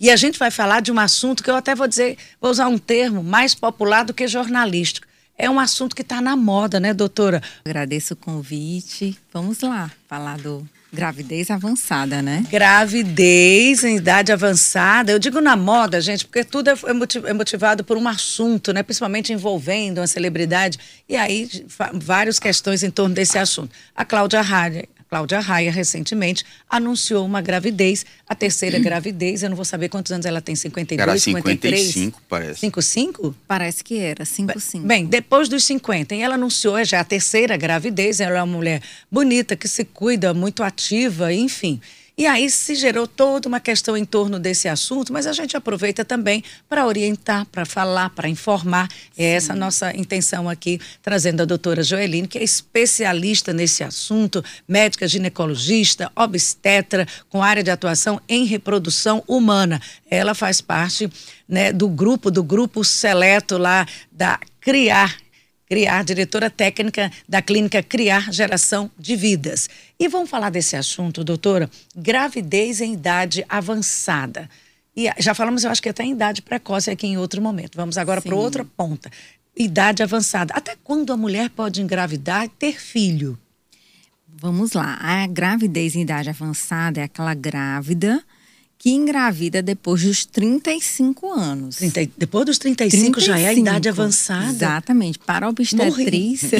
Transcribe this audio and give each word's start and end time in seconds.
E 0.00 0.10
a 0.10 0.16
gente 0.16 0.38
vai 0.38 0.48
falar 0.48 0.80
de 0.80 0.92
um 0.92 0.98
assunto 1.00 1.42
que 1.42 1.50
eu 1.50 1.56
até 1.56 1.74
vou 1.74 1.88
dizer, 1.88 2.16
vou 2.40 2.52
usar 2.52 2.68
um 2.68 2.78
termo 2.78 3.20
mais 3.20 3.52
popular 3.52 4.04
do 4.04 4.14
que 4.14 4.28
jornalístico. 4.28 5.08
É 5.36 5.50
um 5.50 5.58
assunto 5.58 5.96
que 5.96 6.02
está 6.02 6.20
na 6.20 6.36
moda, 6.36 6.78
né, 6.78 6.94
doutora? 6.94 7.42
Agradeço 7.64 8.14
o 8.14 8.16
convite. 8.16 9.18
Vamos 9.32 9.60
lá, 9.60 9.90
falar 10.08 10.38
do 10.38 10.64
gravidez 10.92 11.50
avançada, 11.50 12.22
né? 12.22 12.44
Gravidez 12.48 13.82
em 13.82 13.96
idade 13.96 14.30
avançada. 14.30 15.10
Eu 15.10 15.18
digo 15.18 15.40
na 15.40 15.56
moda, 15.56 16.00
gente, 16.00 16.24
porque 16.24 16.44
tudo 16.44 16.70
é, 16.70 16.74
é, 16.74 17.30
é 17.30 17.32
motivado 17.32 17.82
por 17.82 17.96
um 17.96 18.06
assunto, 18.06 18.72
né? 18.72 18.84
Principalmente 18.84 19.32
envolvendo 19.32 19.98
uma 19.98 20.06
celebridade. 20.06 20.78
E 21.08 21.16
aí, 21.16 21.50
várias 21.94 22.38
questões 22.38 22.84
em 22.84 22.90
torno 22.90 23.16
desse 23.16 23.36
assunto. 23.36 23.74
A 23.96 24.04
Cláudia 24.04 24.42
Raia, 24.42 24.88
Cláudia 25.08 25.40
Raia, 25.40 25.72
recentemente, 25.72 26.44
anunciou 26.68 27.24
uma 27.24 27.40
gravidez, 27.40 28.04
a 28.28 28.34
terceira 28.34 28.78
gravidez. 28.80 29.42
Eu 29.42 29.50
não 29.50 29.56
vou 29.56 29.64
saber 29.64 29.88
quantos 29.88 30.12
anos 30.12 30.26
ela 30.26 30.40
tem, 30.40 30.54
52, 30.54 31.08
era 31.08 31.18
53? 31.18 31.80
55, 31.80 32.22
parece. 32.28 32.60
55? 32.60 33.34
Parece 33.46 33.84
que 33.84 33.98
era, 33.98 34.24
55. 34.24 34.86
Bem, 34.86 35.06
depois 35.06 35.48
dos 35.48 35.64
50. 35.64 36.14
E 36.14 36.22
ela 36.22 36.34
anunciou 36.34 36.82
já 36.84 37.00
a 37.00 37.04
terceira 37.04 37.56
gravidez. 37.56 38.20
Ela 38.20 38.38
é 38.38 38.42
uma 38.42 38.56
mulher 38.56 38.82
bonita, 39.10 39.56
que 39.56 39.66
se 39.66 39.84
cuida, 39.84 40.34
muito 40.34 40.62
ativa, 40.62 41.32
enfim. 41.32 41.80
E 42.18 42.26
aí 42.26 42.50
se 42.50 42.74
gerou 42.74 43.06
toda 43.06 43.48
uma 43.48 43.60
questão 43.60 43.96
em 43.96 44.04
torno 44.04 44.40
desse 44.40 44.66
assunto, 44.66 45.12
mas 45.12 45.24
a 45.24 45.32
gente 45.32 45.56
aproveita 45.56 46.04
também 46.04 46.42
para 46.68 46.84
orientar, 46.84 47.46
para 47.46 47.64
falar, 47.64 48.10
para 48.10 48.28
informar. 48.28 48.88
É 49.16 49.34
essa 49.34 49.52
a 49.52 49.56
nossa 49.56 49.96
intenção 49.96 50.48
aqui, 50.48 50.80
trazendo 51.00 51.42
a 51.42 51.44
doutora 51.44 51.80
Joeline, 51.80 52.26
que 52.26 52.36
é 52.36 52.42
especialista 52.42 53.52
nesse 53.52 53.84
assunto, 53.84 54.44
médica 54.66 55.06
ginecologista, 55.06 56.10
obstetra, 56.16 57.06
com 57.28 57.40
área 57.40 57.62
de 57.62 57.70
atuação 57.70 58.20
em 58.28 58.44
reprodução 58.44 59.22
humana. 59.28 59.80
Ela 60.10 60.34
faz 60.34 60.60
parte 60.60 61.08
né, 61.48 61.72
do 61.72 61.88
grupo, 61.88 62.32
do 62.32 62.42
grupo 62.42 62.82
seleto 62.82 63.56
lá 63.56 63.86
da 64.10 64.40
CRIAR, 64.60 65.16
Criar, 65.68 66.02
diretora 66.02 66.48
técnica 66.48 67.12
da 67.28 67.42
clínica 67.42 67.82
Criar 67.82 68.32
Geração 68.32 68.90
de 68.98 69.14
Vidas. 69.14 69.68
E 70.00 70.08
vamos 70.08 70.30
falar 70.30 70.48
desse 70.48 70.76
assunto, 70.76 71.22
doutora, 71.22 71.68
gravidez 71.94 72.80
em 72.80 72.94
idade 72.94 73.44
avançada. 73.48 74.48
E 74.96 75.10
já 75.18 75.34
falamos, 75.34 75.64
eu 75.64 75.70
acho 75.70 75.82
que 75.82 75.90
até 75.90 76.02
em 76.02 76.12
idade 76.12 76.40
precoce 76.40 76.90
aqui 76.90 77.06
em 77.06 77.18
outro 77.18 77.42
momento. 77.42 77.76
Vamos 77.76 77.98
agora 77.98 78.22
para 78.22 78.34
outra 78.34 78.64
ponta. 78.64 79.10
Idade 79.54 80.02
avançada. 80.02 80.54
Até 80.54 80.74
quando 80.82 81.12
a 81.12 81.16
mulher 81.16 81.50
pode 81.50 81.82
engravidar 81.82 82.46
e 82.46 82.48
ter 82.48 82.80
filho? 82.80 83.38
Vamos 84.26 84.72
lá. 84.72 84.98
A 85.00 85.26
gravidez 85.26 85.94
em 85.94 86.00
idade 86.00 86.30
avançada 86.30 87.00
é 87.00 87.04
aquela 87.04 87.34
grávida 87.34 88.24
que 88.78 88.90
engravida 88.90 89.60
depois 89.60 90.02
dos 90.02 90.24
35 90.24 91.32
anos. 91.32 91.76
30, 91.76 92.12
depois 92.16 92.46
dos 92.46 92.58
35, 92.58 93.14
35 93.14 93.20
já 93.20 93.38
é 93.38 93.48
a 93.48 93.52
idade 93.52 93.88
avançada? 93.88 94.50
Exatamente. 94.50 95.18
Para 95.18 95.46
a 95.46 95.48
obstetrícia. 95.48 96.58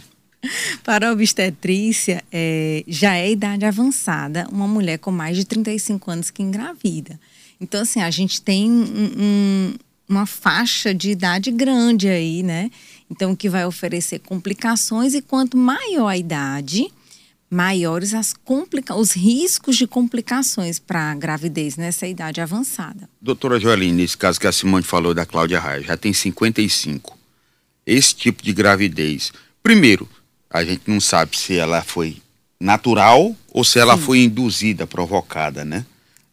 para 0.84 1.08
a 1.08 1.12
obstetrícia, 1.12 2.22
é, 2.30 2.84
já 2.86 3.14
é 3.14 3.30
idade 3.30 3.64
avançada 3.64 4.46
uma 4.52 4.68
mulher 4.68 4.98
com 4.98 5.10
mais 5.10 5.36
de 5.36 5.46
35 5.46 6.10
anos 6.10 6.30
que 6.30 6.42
engravida. 6.42 7.18
Então, 7.58 7.80
assim, 7.80 8.00
a 8.02 8.10
gente 8.10 8.42
tem 8.42 8.70
um, 8.70 9.12
um, 9.16 9.74
uma 10.06 10.26
faixa 10.26 10.92
de 10.92 11.10
idade 11.10 11.50
grande 11.50 12.08
aí, 12.08 12.42
né? 12.42 12.70
Então, 13.10 13.34
que 13.34 13.48
vai 13.48 13.64
oferecer 13.64 14.18
complicações 14.18 15.14
e 15.14 15.22
quanto 15.22 15.56
maior 15.56 16.08
a 16.08 16.16
idade, 16.16 16.92
maiores 17.52 18.14
as 18.14 18.32
complica 18.32 18.94
os 18.94 19.12
riscos 19.12 19.76
de 19.76 19.86
complicações 19.86 20.78
para 20.78 21.12
a 21.12 21.14
gravidez 21.14 21.76
nessa 21.76 22.06
idade 22.06 22.40
avançada. 22.40 23.06
Doutora 23.20 23.60
Joeline, 23.60 23.92
nesse 23.92 24.16
caso 24.16 24.40
que 24.40 24.46
a 24.46 24.52
Simone 24.52 24.82
falou 24.82 25.12
da 25.12 25.26
Cláudia 25.26 25.60
Raia, 25.60 25.82
já 25.82 25.94
tem 25.94 26.14
55. 26.14 27.18
Esse 27.86 28.14
tipo 28.14 28.42
de 28.42 28.54
gravidez, 28.54 29.32
primeiro, 29.62 30.08
a 30.48 30.64
gente 30.64 30.84
não 30.86 30.98
sabe 30.98 31.36
se 31.36 31.58
ela 31.58 31.82
foi 31.82 32.16
natural 32.58 33.36
ou 33.50 33.62
se 33.62 33.78
ela 33.78 33.98
Sim. 33.98 34.02
foi 34.02 34.18
induzida, 34.20 34.86
provocada, 34.86 35.62
né? 35.62 35.84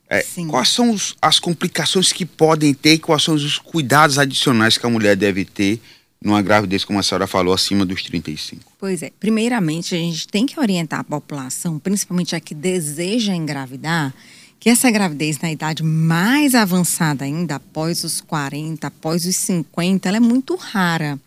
É, 0.09 0.25
quais 0.47 0.69
são 0.69 0.89
os, 0.89 1.15
as 1.21 1.37
complicações 1.37 2.11
que 2.13 2.25
podem 2.25 2.73
ter 2.73 2.93
e 2.93 2.99
quais 2.99 3.21
são 3.21 3.35
os 3.35 3.59
cuidados 3.59 4.17
adicionais 4.17 4.77
que 4.77 4.85
a 4.85 4.89
mulher 4.89 5.15
deve 5.15 5.45
ter 5.45 5.79
numa 6.23 6.41
gravidez, 6.41 6.83
como 6.83 6.99
a 6.99 7.03
senhora 7.03 7.27
falou, 7.27 7.53
acima 7.53 7.85
dos 7.85 8.03
35? 8.03 8.73
Pois 8.77 9.01
é. 9.01 9.11
Primeiramente, 9.19 9.95
a 9.95 9.97
gente 9.97 10.27
tem 10.27 10.45
que 10.45 10.59
orientar 10.59 10.99
a 10.99 11.03
população, 11.03 11.79
principalmente 11.79 12.35
a 12.35 12.39
que 12.39 12.53
deseja 12.53 13.33
engravidar, 13.33 14.13
que 14.59 14.69
essa 14.69 14.91
gravidez 14.91 15.39
na 15.39 15.49
idade 15.49 15.81
mais 15.81 16.53
avançada 16.53 17.23
ainda, 17.23 17.55
após 17.55 18.03
os 18.03 18.19
40, 18.19 18.85
após 18.87 19.25
os 19.25 19.35
50, 19.37 20.09
ela 20.09 20.17
é 20.17 20.19
muito 20.19 20.55
rara. 20.55 21.17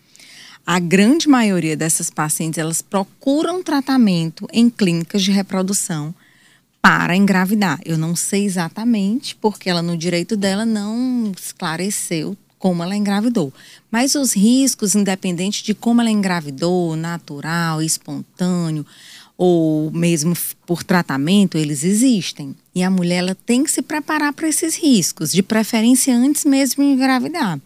A 0.66 0.78
grande 0.78 1.28
maioria 1.28 1.76
dessas 1.76 2.10
pacientes, 2.10 2.58
elas 2.58 2.82
procuram 2.82 3.62
tratamento 3.62 4.46
em 4.52 4.68
clínicas 4.68 5.22
de 5.22 5.32
reprodução 5.32 6.14
para 6.82 7.16
engravidar. 7.16 7.80
Eu 7.84 7.96
não 7.96 8.14
sei 8.14 8.44
exatamente, 8.44 9.34
porque 9.36 9.70
ela 9.70 9.80
no 9.80 9.96
direito 9.96 10.36
dela 10.36 10.66
não 10.66 11.32
esclareceu 11.36 12.36
como 12.62 12.80
ela 12.80 12.94
engravidou. 12.94 13.52
Mas 13.90 14.14
os 14.14 14.32
riscos, 14.32 14.94
independente 14.94 15.64
de 15.64 15.74
como 15.74 16.00
ela 16.00 16.08
engravidou, 16.12 16.94
natural, 16.94 17.82
espontâneo, 17.82 18.86
ou 19.36 19.90
mesmo 19.90 20.32
por 20.64 20.84
tratamento, 20.84 21.58
eles 21.58 21.82
existem. 21.82 22.54
E 22.72 22.84
a 22.84 22.88
mulher 22.88 23.16
ela 23.16 23.34
tem 23.34 23.64
que 23.64 23.70
se 23.72 23.82
preparar 23.82 24.32
para 24.32 24.48
esses 24.48 24.76
riscos, 24.76 25.32
de 25.32 25.42
preferência 25.42 26.16
antes 26.16 26.44
mesmo 26.44 26.84
de 26.84 26.90
engravidar. 26.90 27.60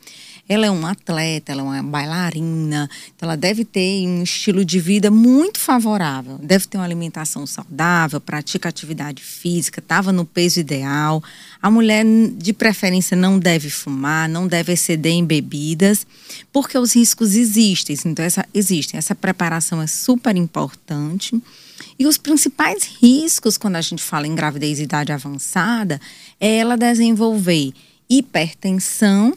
Ela 0.49 0.67
é 0.67 0.71
uma 0.71 0.93
atleta, 0.93 1.51
ela 1.51 1.63
é 1.63 1.65
uma 1.65 1.83
bailarina, 1.83 2.89
então 3.15 3.29
ela 3.29 3.37
deve 3.37 3.65
ter 3.65 4.07
um 4.07 4.23
estilo 4.23 4.65
de 4.65 4.79
vida 4.79 5.11
muito 5.11 5.59
favorável. 5.59 6.39
Deve 6.39 6.69
ter 6.69 6.79
uma 6.79 6.85
alimentação 6.85 7.45
saudável, 7.47 8.21
pratica 8.21 8.69
atividade 8.69 9.23
física, 9.23 9.81
estava 9.81 10.13
no 10.13 10.25
peso 10.25 10.61
ideal. 10.61 11.23
A 11.61 11.69
mulher, 11.69 12.05
de 12.37 12.53
preferência, 12.53 13.17
não 13.17 13.41
deve 13.41 13.69
fumar, 13.69 14.29
não 14.29 14.47
deve 14.47 14.73
exceder 14.73 15.13
em 15.13 15.25
bebidas, 15.25 16.07
porque 16.53 16.79
os 16.79 16.95
riscos 16.95 17.35
existem. 17.35 17.97
Então, 18.05 18.25
essa, 18.25 18.47
existem. 18.55 18.99
Essa 18.99 19.17
preparação 19.17 19.83
é 19.83 19.87
super 19.89 20.37
importante. 20.37 21.41
E 21.99 22.07
os 22.07 22.17
principais 22.17 22.85
riscos, 23.03 23.59
quando 23.59 23.77
a 23.77 23.81
gente 23.81 24.03
fala 24.03 24.29
em 24.29 24.35
gravidez 24.35 24.79
e 24.79 24.85
idade 24.85 25.11
avançada, 25.11 26.01
é 26.39 26.59
ela 26.59 26.77
desenvolver 26.77 27.73
hipertensão 28.09 29.37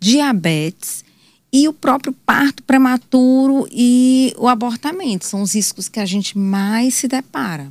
diabetes 0.00 1.04
e 1.52 1.68
o 1.68 1.72
próprio 1.72 2.12
parto 2.12 2.62
prematuro 2.62 3.68
e 3.70 4.34
o 4.38 4.48
abortamento. 4.48 5.26
São 5.26 5.42
os 5.42 5.54
riscos 5.54 5.88
que 5.88 6.00
a 6.00 6.06
gente 6.06 6.38
mais 6.38 6.94
se 6.94 7.06
depara. 7.06 7.70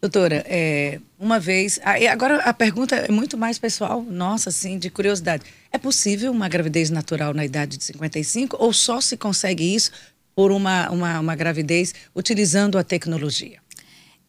Doutora, 0.00 0.44
é, 0.46 1.00
uma 1.18 1.40
vez. 1.40 1.80
Agora 2.12 2.42
a 2.42 2.52
pergunta 2.52 2.94
é 2.94 3.10
muito 3.10 3.38
mais 3.38 3.58
pessoal, 3.58 4.02
nossa, 4.02 4.50
assim, 4.50 4.78
de 4.78 4.90
curiosidade. 4.90 5.44
É 5.72 5.78
possível 5.78 6.30
uma 6.30 6.48
gravidez 6.48 6.90
natural 6.90 7.32
na 7.32 7.44
idade 7.44 7.78
de 7.78 7.84
55 7.84 8.56
ou 8.60 8.72
só 8.72 9.00
se 9.00 9.16
consegue 9.16 9.74
isso 9.74 9.90
por 10.34 10.52
uma, 10.52 10.90
uma, 10.90 11.20
uma 11.20 11.34
gravidez 11.34 11.94
utilizando 12.14 12.76
a 12.76 12.84
tecnologia? 12.84 13.58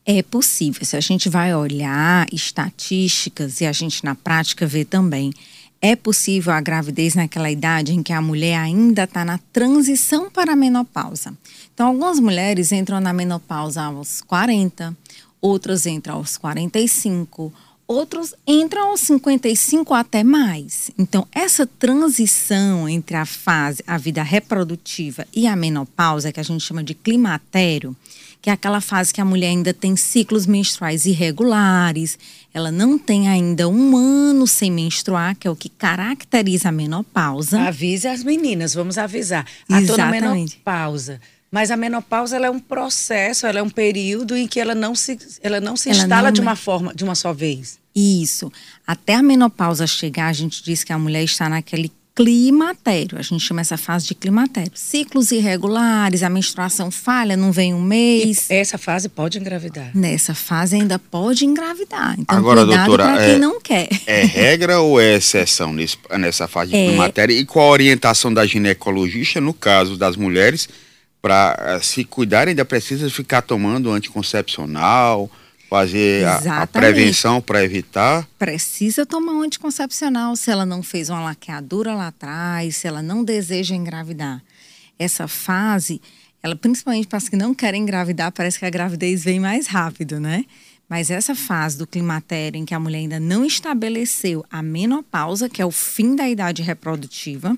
É 0.05 0.21
possível. 0.21 0.85
Se 0.85 0.95
a 0.95 1.01
gente 1.01 1.27
vai 1.27 1.53
olhar 1.53 2.27
estatísticas 2.31 3.59
e 3.59 3.65
a 3.65 3.71
gente 3.71 4.05
na 4.05 4.13
prática 4.13 4.65
vê 4.65 4.85
também 4.85 5.33
é 5.85 5.95
possível 5.95 6.51
a 6.51 6.59
gravidez 6.59 7.13
naquela 7.13 7.51
idade 7.51 7.93
em 7.93 8.01
que 8.01 8.11
a 8.11 8.19
mulher 8.19 8.57
ainda 8.57 9.03
está 9.03 9.23
na 9.23 9.37
transição 9.53 10.31
para 10.31 10.53
a 10.53 10.55
menopausa. 10.55 11.37
Então, 11.71 11.89
algumas 11.89 12.19
mulheres 12.19 12.71
entram 12.71 12.99
na 12.99 13.13
menopausa 13.13 13.83
aos 13.83 14.19
40, 14.21 14.97
outras 15.39 15.85
entram 15.85 16.15
aos 16.15 16.37
45, 16.37 17.53
outros 17.87 18.33
entram 18.47 18.89
aos 18.89 19.01
55 19.01 19.93
até 19.93 20.23
mais. 20.23 20.89
Então, 20.97 21.27
essa 21.31 21.67
transição 21.67 22.89
entre 22.89 23.15
a 23.15 23.25
fase, 23.25 23.83
a 23.85 23.95
vida 23.95 24.23
reprodutiva 24.23 25.27
e 25.35 25.45
a 25.45 25.55
menopausa, 25.55 26.31
que 26.31 26.39
a 26.39 26.43
gente 26.43 26.63
chama 26.63 26.83
de 26.83 26.95
climatério, 26.95 27.95
que 28.45 28.49
é 28.51 28.53
aquela 28.53 28.79
fase 28.79 29.11
que 29.11 29.19
a 29.19 29.25
mulher 29.25 29.47
ainda 29.47 29.73
tem 29.73 29.95
ciclos 29.95 30.45
menstruais 30.45 31.07
irregulares, 31.07 32.15
ela 32.53 32.71
não 32.71 32.95
tem 32.95 33.27
ainda 33.27 33.67
um 33.67 33.97
ano 33.97 34.45
sem 34.45 34.71
menstruar, 34.71 35.35
que 35.35 35.47
é 35.47 35.49
o 35.49 35.55
que 35.55 35.67
caracteriza 35.67 36.69
a 36.69 36.71
menopausa. 36.71 37.59
Avise 37.59 38.07
as 38.07 38.23
meninas, 38.23 38.75
vamos 38.75 38.99
avisar. 38.99 39.47
A 39.67 39.81
toda 39.81 40.05
menopausa. 40.11 41.19
Mas 41.49 41.71
a 41.71 41.75
menopausa 41.75 42.35
ela 42.35 42.45
é 42.45 42.49
um 42.51 42.59
processo, 42.59 43.47
ela 43.47 43.57
é 43.57 43.63
um 43.63 43.69
período 43.71 44.37
em 44.37 44.47
que 44.47 44.59
ela 44.59 44.75
não 44.75 44.93
se, 44.93 45.17
ela 45.41 45.59
não 45.59 45.75
se 45.75 45.89
ela 45.89 45.97
instala 45.97 46.27
não... 46.27 46.31
de 46.31 46.41
uma 46.41 46.55
forma, 46.55 46.93
de 46.93 47.03
uma 47.03 47.15
só 47.15 47.33
vez. 47.33 47.79
Isso. 47.95 48.51
Até 48.85 49.15
a 49.15 49.23
menopausa 49.23 49.87
chegar, 49.87 50.27
a 50.27 50.33
gente 50.33 50.63
diz 50.63 50.83
que 50.83 50.93
a 50.93 50.99
mulher 50.99 51.23
está 51.23 51.49
naquele 51.49 51.91
climatério. 52.15 53.17
A 53.19 53.21
gente 53.21 53.41
chama 53.43 53.59
essa 53.61 53.75
fase 53.77 54.07
de 54.07 54.15
climatério. 54.15 54.71
Ciclos 54.73 55.31
irregulares, 55.31 56.23
a 56.23 56.29
menstruação 56.29 56.89
falha, 56.89 57.35
não 57.35 57.51
vem 57.51 57.73
um 57.73 57.81
mês. 57.81 58.49
E 58.49 58.53
essa 58.55 58.77
fase 58.77 59.09
pode 59.09 59.37
engravidar. 59.37 59.91
Nessa 59.93 60.33
fase 60.33 60.75
ainda 60.77 60.97
pode 60.97 61.45
engravidar. 61.45 62.15
Então, 62.17 62.37
Agora, 62.37 62.65
cuidado 62.65 62.87
doutora, 62.87 63.03
para 63.13 63.25
quem 63.25 63.35
é- 63.35 63.37
não 63.37 63.59
quer. 63.59 63.89
É 64.07 64.23
regra 64.23 64.79
ou 64.79 64.99
é 64.99 65.15
exceção 65.15 65.73
nesse- 65.73 65.97
nessa 66.17 66.47
fase 66.47 66.71
de 66.71 66.77
É. 66.77 66.87
climatério? 66.87 67.35
E 67.35 67.45
qual 67.45 67.67
a 67.67 67.71
orientação 67.71 68.33
da 68.33 68.45
ginecologista, 68.45 69.41
no 69.41 69.53
caso 69.53 69.97
das 69.97 70.15
mulheres, 70.15 70.69
para 71.21 71.79
se 71.81 72.05
cuidarem, 72.05 72.51
ainda 72.51 72.63
precisa 72.63 73.09
ficar 73.09 73.41
tomando 73.41 73.91
anticoncepcional, 73.91 75.29
fazer 75.79 76.25
a- 76.25 76.61
a, 76.63 76.67
prevenção 76.67 77.41
para 77.41 77.63
evitar? 77.63 78.27
Precisa 78.39 79.05
tomar 79.05 79.33
um 79.33 79.41
anticoncepcional 79.41 80.35
se 80.35 80.49
ela 80.51 80.65
não 80.65 80.81
fez 80.81 81.09
uma 81.09 81.21
laqueadura 81.23 81.93
lá 81.93 82.07
atrás, 82.07 82.77
se 82.77 82.87
ela 82.87 83.01
não 83.01 83.23
deseja 83.23 83.75
engravidar. 83.75 84.41
Essa 84.97 85.27
fase, 85.27 86.01
ela 86.41 86.55
principalmente 86.55 87.07
para 87.07 87.17
as 87.17 87.27
que 87.27 87.35
não 87.35 87.53
querem 87.53 87.81
engravidar, 87.83 88.31
parece 88.31 88.57
que 88.59 88.65
a 88.65 88.69
gravidez 88.69 89.23
vem 89.23 89.39
mais 89.39 89.67
rápido, 89.67 90.19
né? 90.19 90.45
Mas 90.87 91.09
essa 91.09 91.33
fase 91.33 91.77
do 91.77 91.87
climatério 91.87 92.59
em 92.59 92.63
que 92.65 92.73
a 92.73 92.79
mulher 92.79 92.99
ainda 92.99 93.19
não 93.19 93.43
estabeleceu 93.43 94.45
a 94.51 94.61
menopausa, 94.61 95.49
que 95.49 95.61
é 95.61 95.65
o 95.65 95.71
fim 95.71 96.15
da 96.15 96.29
idade 96.29 96.61
reprodutiva, 96.61 97.57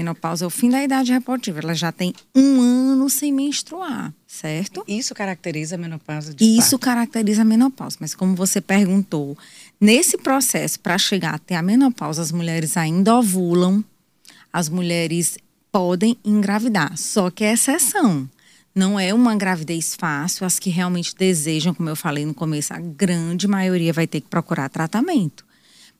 menopausa 0.00 0.44
é 0.44 0.46
o 0.46 0.50
fim 0.50 0.70
da 0.70 0.82
idade 0.82 1.12
reprodutiva, 1.12 1.60
ela 1.60 1.74
já 1.74 1.92
tem 1.92 2.14
um 2.34 2.60
ano 2.60 3.10
sem 3.10 3.32
menstruar, 3.32 4.12
certo? 4.26 4.82
Isso 4.88 5.14
caracteriza 5.14 5.74
a 5.74 5.78
menopausa 5.78 6.32
de 6.32 6.44
Isso 6.44 6.70
fato. 6.70 6.80
caracteriza 6.80 7.42
a 7.42 7.44
menopausa. 7.44 7.98
Mas 8.00 8.14
como 8.14 8.34
você 8.34 8.60
perguntou, 8.60 9.36
nesse 9.80 10.16
processo 10.16 10.80
para 10.80 10.96
chegar 10.96 11.34
até 11.34 11.54
a 11.54 11.62
menopausa, 11.62 12.22
as 12.22 12.32
mulheres 12.32 12.76
ainda 12.76 13.16
ovulam, 13.16 13.84
as 14.52 14.68
mulheres 14.68 15.38
podem 15.70 16.16
engravidar, 16.24 16.96
só 16.96 17.30
que 17.30 17.44
é 17.44 17.52
exceção. 17.52 18.28
Não 18.74 18.98
é 18.98 19.12
uma 19.12 19.36
gravidez 19.36 19.94
fácil, 19.94 20.46
as 20.46 20.58
que 20.58 20.70
realmente 20.70 21.14
desejam, 21.14 21.74
como 21.74 21.88
eu 21.88 21.96
falei 21.96 22.24
no 22.24 22.32
começo, 22.32 22.72
a 22.72 22.78
grande 22.78 23.46
maioria 23.46 23.92
vai 23.92 24.06
ter 24.06 24.20
que 24.20 24.28
procurar 24.28 24.68
tratamento. 24.68 25.44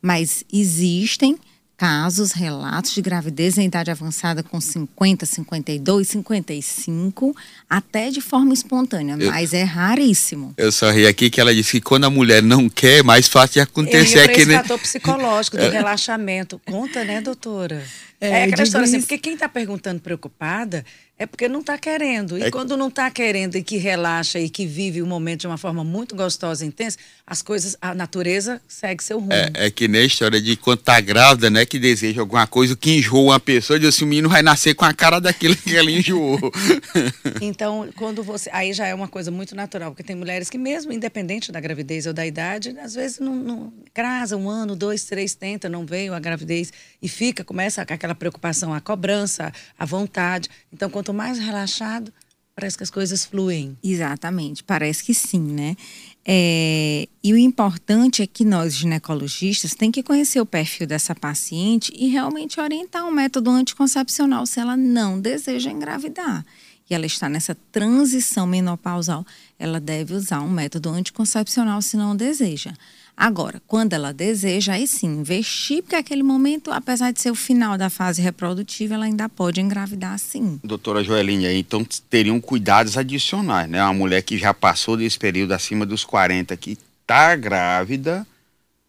Mas 0.00 0.44
existem 0.52 1.37
casos, 1.80 2.32
relatos 2.32 2.92
de 2.92 3.00
gravidez 3.00 3.56
em 3.56 3.64
idade 3.64 3.90
avançada 3.90 4.42
com 4.42 4.60
50, 4.60 5.24
52, 5.24 6.08
55, 6.08 7.34
até 7.70 8.10
de 8.10 8.20
forma 8.20 8.52
espontânea, 8.52 9.16
Eu- 9.18 9.30
mas 9.30 9.54
é 9.54 9.62
raríssimo. 9.62 10.52
Eu 10.58 10.70
só 10.70 10.90
ri 10.90 11.06
aqui 11.06 11.30
que 11.30 11.40
ela 11.40 11.54
disse 11.54 11.72
que 11.72 11.80
quando 11.80 12.04
a 12.04 12.10
mulher 12.10 12.42
não 12.42 12.68
quer, 12.68 12.98
é 12.98 13.02
mais 13.02 13.28
fácil 13.28 13.54
de 13.54 13.60
acontecer 13.60 14.30
esse 14.30 14.44
né? 14.44 14.58
fator 14.58 14.78
psicológico 14.78 15.56
do 15.56 15.70
relaxamento. 15.70 16.60
Conta, 16.66 17.02
né, 17.02 17.22
doutora? 17.22 17.82
É, 18.20 18.28
É, 18.28 18.44
aquela 18.44 18.62
história 18.62 18.87
assim, 18.87 19.00
porque 19.00 19.17
quem 19.19 19.34
está 19.34 19.49
perguntando 19.49 20.00
preocupada 20.00 20.84
é 21.19 21.26
porque 21.26 21.49
não 21.49 21.61
está 21.61 21.76
querendo. 21.76 22.38
E 22.38 22.44
É- 22.44 22.50
quando 22.50 22.76
não 22.76 22.88
está 22.88 23.11
querendo 23.11 23.56
e 23.56 23.62
que 23.62 23.76
relaxa 23.76 24.38
e 24.38 24.49
que 24.49 24.67
vive 24.67 25.02
o 25.02 25.06
momento 25.06 25.40
de 25.40 25.46
uma 25.46 25.58
forma 25.58 25.84
muito 25.84 26.14
gostosa 26.14 26.64
e 26.64 26.69
intensa, 26.69 26.96
as 27.26 27.43
coisas, 27.43 27.76
a 27.81 27.94
natureza 27.94 28.61
segue 28.67 29.02
seu 29.05 29.19
rumo. 29.19 29.32
É, 29.32 29.50
é 29.55 29.70
que 29.70 29.87
nem 29.87 30.02
a 30.02 30.05
história 30.05 30.40
de 30.40 30.56
quando 30.56 30.81
tá 30.81 30.99
grávida, 31.00 31.50
né? 31.50 31.64
Que 31.67 31.78
deseja 31.78 32.20
alguma 32.22 32.46
coisa 32.46 32.75
que 32.76 32.99
enjoa 32.99 33.32
uma 33.32 33.40
pessoa, 33.40 33.78
diz 33.78 33.88
assim, 33.90 34.05
o 34.05 34.08
menino 34.08 34.28
vai 34.31 34.43
nascer 34.43 34.75
com 34.75 34.84
a 34.84 34.93
cara 34.94 35.19
daquilo 35.20 35.56
que 35.56 35.76
ela 35.76 35.90
enjoou. 35.90 36.38
Então, 37.40 37.88
quando 37.96 38.23
você. 38.23 38.50
Aí 38.52 38.73
já 38.73 38.87
é 38.87 38.94
uma 38.94 39.08
coisa 39.08 39.31
muito 39.31 39.55
natural, 39.55 39.90
porque 39.90 40.02
tem 40.02 40.16
mulheres 40.16 40.50
que, 40.50 40.58
mesmo 40.58 40.93
independente 40.93 41.50
da 41.52 41.61
gravidez 41.61 42.06
ou 42.06 42.12
da 42.12 42.26
idade, 42.26 42.76
às 42.82 42.94
vezes 42.94 43.19
não, 43.19 43.34
não 43.34 43.73
casa 43.94 44.37
um 44.37 44.49
ano, 44.49 44.76
dois, 44.76 45.05
três, 45.05 45.34
tenta, 45.34 45.69
não 45.69 45.87
veio 45.87 46.12
a 46.14 46.20
gravidez 46.20 46.73
e 47.02 47.08
fica, 47.08 47.43
começa 47.44 47.84
com 47.84 47.94
aquela 48.10 48.14
preocupação, 48.14 48.74
a 48.74 48.80
cobrança, 48.80 49.52
a 49.78 49.84
vontade. 49.84 50.48
Então, 50.72 50.90
quanto 50.90 51.14
mais 51.14 51.38
relaxado, 51.38 52.12
parece 52.54 52.76
que 52.76 52.82
as 52.82 52.90
coisas 52.90 53.24
fluem. 53.24 53.76
Exatamente, 53.82 54.62
parece 54.64 55.04
que 55.04 55.14
sim, 55.14 55.40
né? 55.40 55.76
É, 56.24 57.08
e 57.22 57.32
o 57.32 57.36
importante 57.36 58.22
é 58.22 58.26
que 58.26 58.44
nós, 58.44 58.74
ginecologistas, 58.74 59.74
tem 59.74 59.90
que 59.90 60.02
conhecer 60.02 60.40
o 60.40 60.46
perfil 60.46 60.86
dessa 60.86 61.14
paciente 61.14 61.92
e 61.96 62.08
realmente 62.08 62.60
orientar 62.60 63.04
um 63.06 63.10
método 63.10 63.50
anticoncepcional 63.50 64.44
se 64.46 64.60
ela 64.60 64.76
não 64.76 65.20
deseja 65.20 65.70
engravidar. 65.70 66.44
E 66.88 66.94
ela 66.94 67.06
está 67.06 67.28
nessa 67.28 67.56
transição 67.70 68.46
menopausal, 68.46 69.24
ela 69.58 69.78
deve 69.78 70.12
usar 70.12 70.40
um 70.40 70.50
método 70.50 70.90
anticoncepcional 70.90 71.80
se 71.80 71.96
não 71.96 72.16
deseja. 72.16 72.74
Agora, 73.16 73.60
quando 73.66 73.92
ela 73.92 74.12
deseja, 74.12 74.72
aí 74.72 74.86
sim, 74.86 75.06
investir, 75.06 75.82
porque 75.82 75.96
aquele 75.96 76.22
momento, 76.22 76.72
apesar 76.72 77.12
de 77.12 77.20
ser 77.20 77.30
o 77.30 77.34
final 77.34 77.76
da 77.76 77.90
fase 77.90 78.22
reprodutiva, 78.22 78.94
ela 78.94 79.04
ainda 79.04 79.28
pode 79.28 79.60
engravidar 79.60 80.18
sim. 80.18 80.58
Doutora 80.64 81.04
Joeline, 81.04 81.46
aí, 81.46 81.58
então 81.58 81.86
teriam 82.08 82.40
cuidados 82.40 82.96
adicionais, 82.96 83.68
né? 83.68 83.82
Uma 83.82 83.92
mulher 83.92 84.22
que 84.22 84.38
já 84.38 84.54
passou 84.54 84.96
desse 84.96 85.18
período 85.18 85.52
acima 85.52 85.84
dos 85.84 86.04
40, 86.04 86.56
que 86.56 86.78
tá 87.06 87.34
grávida, 87.36 88.26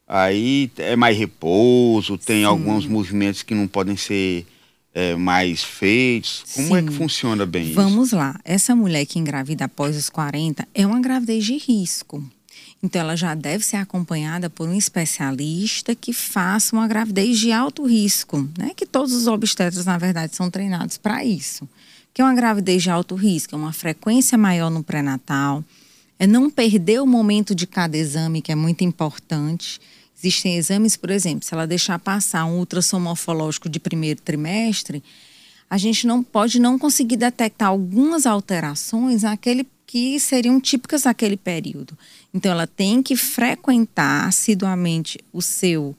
aí 0.07 0.69
é 0.77 0.95
mais 0.95 1.17
repouso, 1.17 2.17
tem 2.17 2.41
Sim. 2.41 2.45
alguns 2.45 2.85
movimentos 2.85 3.41
que 3.41 3.55
não 3.55 3.67
podem 3.67 3.97
ser 3.97 4.45
é, 4.93 5.15
mais 5.15 5.63
feitos. 5.63 6.43
Como 6.53 6.75
é 6.75 6.81
Sim. 6.81 6.87
que 6.87 6.93
funciona 6.93 7.45
bem 7.45 7.65
isso? 7.65 7.73
Vamos 7.73 8.11
lá. 8.11 8.39
Essa 8.43 8.75
mulher 8.75 9.05
que 9.05 9.17
engravida 9.17 9.65
após 9.65 9.97
os 9.97 10.09
40 10.09 10.67
é 10.73 10.85
uma 10.85 10.99
gravidez 10.99 11.43
de 11.45 11.57
risco. 11.57 12.23
Então, 12.83 12.99
ela 13.01 13.15
já 13.15 13.35
deve 13.35 13.63
ser 13.63 13.77
acompanhada 13.77 14.49
por 14.49 14.67
um 14.67 14.73
especialista 14.73 15.93
que 15.93 16.11
faça 16.11 16.75
uma 16.75 16.87
gravidez 16.87 17.37
de 17.37 17.51
alto 17.51 17.85
risco, 17.85 18.49
né? 18.57 18.71
Que 18.75 18.87
todos 18.87 19.13
os 19.13 19.27
obstetras, 19.27 19.85
na 19.85 19.99
verdade, 19.99 20.35
são 20.35 20.49
treinados 20.49 20.97
para 20.97 21.23
isso. 21.23 21.69
Que 22.11 22.21
é 22.21 22.25
uma 22.25 22.33
gravidez 22.33 22.81
de 22.81 22.89
alto 22.89 23.13
risco, 23.13 23.53
é 23.53 23.57
uma 23.57 23.71
frequência 23.71 24.37
maior 24.37 24.71
no 24.71 24.83
pré-natal, 24.83 25.63
é 26.17 26.25
não 26.25 26.49
perder 26.49 27.01
o 27.01 27.05
momento 27.05 27.53
de 27.53 27.67
cada 27.67 27.95
exame, 27.95 28.41
que 28.41 28.51
é 28.51 28.55
muito 28.55 28.83
importante. 28.83 29.79
Existem 30.17 30.55
exames, 30.55 30.97
por 30.97 31.09
exemplo, 31.11 31.45
se 31.45 31.53
ela 31.53 31.67
deixar 31.67 31.97
passar 31.99 32.45
um 32.45 32.57
ultrassom 32.57 32.99
morfológico 32.99 33.69
de 33.69 33.79
primeiro 33.79 34.21
trimestre, 34.21 35.03
a 35.69 35.77
gente 35.77 36.05
não 36.05 36.21
pode 36.21 36.59
não 36.59 36.77
conseguir 36.77 37.15
detectar 37.15 37.69
algumas 37.69 38.25
alterações 38.25 39.23
naquele 39.23 39.65
que 39.91 40.17
seriam 40.21 40.57
típicas 40.57 41.01
daquele 41.01 41.35
período. 41.35 41.97
Então, 42.33 42.49
ela 42.49 42.65
tem 42.65 43.03
que 43.03 43.17
frequentar 43.17 44.25
assiduamente 44.25 45.19
o 45.33 45.41
seu 45.41 45.93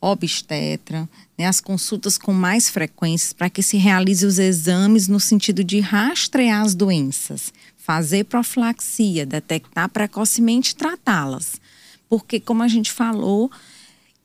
obstetra, 0.00 1.06
né, 1.36 1.46
as 1.46 1.60
consultas 1.60 2.16
com 2.16 2.32
mais 2.32 2.70
frequências 2.70 3.34
para 3.34 3.50
que 3.50 3.62
se 3.62 3.76
realize 3.76 4.24
os 4.24 4.38
exames 4.38 5.08
no 5.08 5.20
sentido 5.20 5.62
de 5.62 5.78
rastrear 5.78 6.62
as 6.62 6.74
doenças, 6.74 7.52
fazer 7.76 8.24
profilaxia, 8.24 9.26
detectar 9.26 9.90
precocemente 9.90 10.70
e 10.70 10.76
tratá-las. 10.76 11.60
Porque, 12.08 12.40
como 12.40 12.62
a 12.62 12.68
gente 12.68 12.90
falou, 12.90 13.50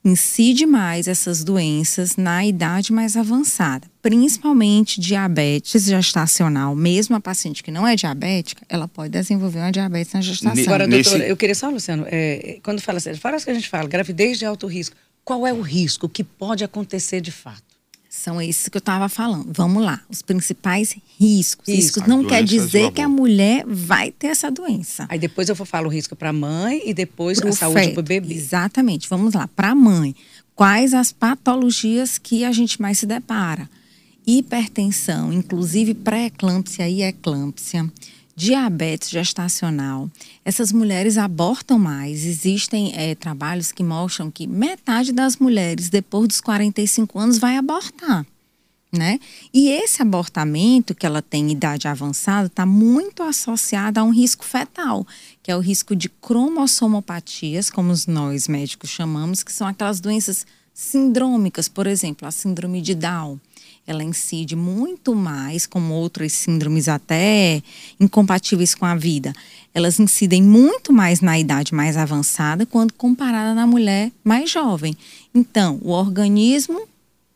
incide 0.04 0.66
mais 0.66 1.08
essas 1.08 1.44
doenças 1.44 2.16
na 2.16 2.46
idade 2.46 2.94
mais 2.94 3.18
avançada, 3.18 3.88
principalmente 4.02 5.00
diabetes 5.02 5.86
gestacional. 5.86 6.76
Mesmo 6.76 7.16
a 7.16 7.20
paciente 7.20 7.62
que 7.64 7.72
não 7.72 7.86
é 7.88 7.96
diabética, 7.96 8.62
ela 8.70 8.88
pode 8.88 9.12
desenvolver 9.12 9.60
uma 9.60 9.72
diabetes 9.72 10.14
na 10.14 10.22
gestação. 10.22 10.64
Agora, 10.64 10.88
Nesse- 10.88 11.10
doutora, 11.10 11.28
eu 11.30 11.36
queria 11.38 11.56
só, 11.56 11.70
Luciano, 11.70 12.06
é, 12.08 12.60
quando 12.64 12.82
fala 12.82 12.98
assim, 12.98 13.14
fora 13.16 13.36
isso 13.36 13.46
que 13.46 13.52
a 13.52 13.56
gente 13.56 13.68
fala, 13.70 13.88
gravidez 13.90 14.40
de 14.40 14.46
alto 14.46 14.68
risco, 14.68 14.96
qual 15.24 15.46
é 15.46 15.54
o 15.54 15.62
risco 15.62 16.08
que 16.08 16.24
pode 16.24 16.64
acontecer 16.64 17.22
de 17.22 17.32
fato? 17.32 17.64
São 18.10 18.42
esses 18.42 18.68
que 18.68 18.76
eu 18.76 18.80
estava 18.80 19.08
falando. 19.08 19.52
Vamos 19.54 19.84
lá, 19.84 20.02
os 20.10 20.24
principais 20.24 20.96
riscos. 21.20 21.68
Isso. 21.68 21.78
Riscos 21.78 22.08
não 22.08 22.26
quer 22.26 22.44
dizer 22.44 22.92
que 22.92 23.02
a 23.02 23.08
mulher 23.08 23.64
vai 23.68 24.12
ter 24.12 24.28
essa 24.28 24.50
doença. 24.50 25.06
Aí 25.08 25.20
depois 25.20 25.48
eu 25.48 25.54
vou 25.54 25.66
falar 25.66 25.86
o 25.86 25.92
risco 25.92 26.16
para 26.16 26.30
a 26.30 26.34
mãe 26.34 26.82
e 26.86 26.92
depois 26.92 27.40
Pro 27.40 27.50
a 27.50 27.52
saúde 27.52 27.90
para 27.90 28.00
o 28.00 28.04
bebê. 28.04 28.34
Exatamente. 28.34 29.08
Vamos 29.08 29.36
lá, 29.36 29.48
para 29.48 29.70
a 29.70 29.76
mãe. 29.76 30.16
Quais 30.56 30.96
as 30.96 31.12
patologias 31.12 32.18
que 32.18 32.44
a 32.44 32.52
gente 32.52 32.82
mais 32.82 32.98
se 32.98 33.06
depara? 33.06 33.70
Hipertensão, 34.26 35.32
inclusive 35.32 35.94
pré-eclâmpsia 35.94 36.90
e 36.90 37.04
eclâmpsia, 37.04 37.90
diabetes 38.40 39.10
gestacional. 39.10 40.10
Essas 40.46 40.72
mulheres 40.72 41.18
abortam 41.18 41.78
mais. 41.78 42.26
Existem 42.26 42.94
eh, 42.96 43.14
trabalhos 43.14 43.74
que 43.74 43.84
mostram 43.84 44.32
que 44.32 44.48
metade 44.48 45.12
das 45.12 45.36
mulheres, 45.36 45.90
depois 45.90 46.30
dos 46.30 46.40
45 46.40 47.20
anos, 47.20 47.38
vai 47.38 47.58
abortar 47.58 48.26
né? 48.92 49.20
E 49.54 49.70
esse 49.70 50.02
abortamento 50.02 50.96
que 50.96 51.06
ela 51.06 51.22
tem 51.22 51.50
em 51.50 51.52
idade 51.52 51.88
avançada 51.88 52.48
está 52.48 52.66
muito 52.66 53.22
associado 53.22 54.00
a 54.00 54.04
um 54.04 54.10
risco 54.10 54.44
fetal, 54.44 55.06
que 55.44 55.52
é 55.52 55.56
o 55.56 55.60
risco 55.60 55.96
de 55.96 56.10
cromossomopatias, 56.10 57.70
como 57.70 57.94
nós 58.08 58.48
médicos 58.48 58.90
chamamos, 58.90 59.44
que 59.44 59.54
são 59.54 59.68
aquelas 59.68 60.00
doenças 60.00 60.44
sindrômicas, 60.74 61.68
por 61.68 61.86
exemplo, 61.86 62.28
a 62.28 62.32
síndrome 62.32 62.82
de 62.82 62.96
Down. 62.96 63.40
Ela 63.90 64.04
incide 64.04 64.56
muito 64.56 65.16
mais, 65.16 65.66
como 65.66 65.96
outras 65.96 66.32
síndromes 66.34 66.88
até 66.88 67.64
incompatíveis 68.00 68.76
com 68.76 68.86
a 68.86 68.96
vida. 68.96 69.34
Elas 69.74 70.00
incidem 70.00 70.44
muito 70.44 70.94
mais 70.94 71.22
na 71.22 71.40
idade 71.40 71.74
mais 71.74 71.98
avançada 71.98 72.68
quando 72.68 72.94
comparada 72.94 73.56
na 73.56 73.66
mulher 73.66 74.12
mais 74.24 74.52
jovem. 74.52 74.96
Então, 75.34 75.80
o 75.82 75.90
organismo 75.90 76.88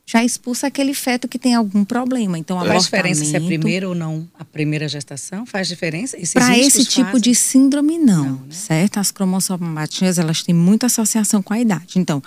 já 0.06 0.24
expulsa 0.24 0.68
aquele 0.68 0.94
feto 0.94 1.28
que 1.28 1.40
tem 1.40 1.56
algum 1.56 1.84
problema. 1.84 2.38
Então, 2.38 2.60
Faz 2.64 2.84
diferença 2.84 3.26
se 3.26 3.36
é 3.36 3.40
primeira 3.40 3.88
ou 3.90 3.96
não 3.96 4.28
a 4.38 4.46
primeira 4.46 4.88
gestação? 4.88 5.46
Faz 5.46 5.68
diferença? 5.68 6.18
Para 6.34 6.56
esse 6.58 6.86
tipo 6.86 7.06
fazem? 7.06 7.22
de 7.22 7.34
síndrome, 7.34 7.98
não, 7.98 8.26
não 8.26 8.34
né? 8.34 8.52
certo? 8.52 9.00
As 9.00 9.10
cromossomatias, 9.10 10.20
elas 10.20 10.44
têm 10.44 10.54
muita 10.54 10.86
associação 10.86 11.42
com 11.42 11.54
a 11.54 11.60
idade. 11.60 11.98
Então, 11.98 12.22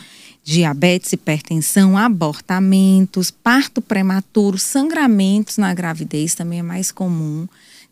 diabetes, 0.47 1.13
hipertensão, 1.13 1.99
abortamentos, 1.99 3.33
parto 3.33 3.83
prematuro, 3.83 4.57
sangramentos 4.57 5.59
na 5.59 5.75
gravidez 5.75 6.37
também 6.37 6.61
é 6.61 6.63
mais 6.63 6.93
comum. 6.93 7.49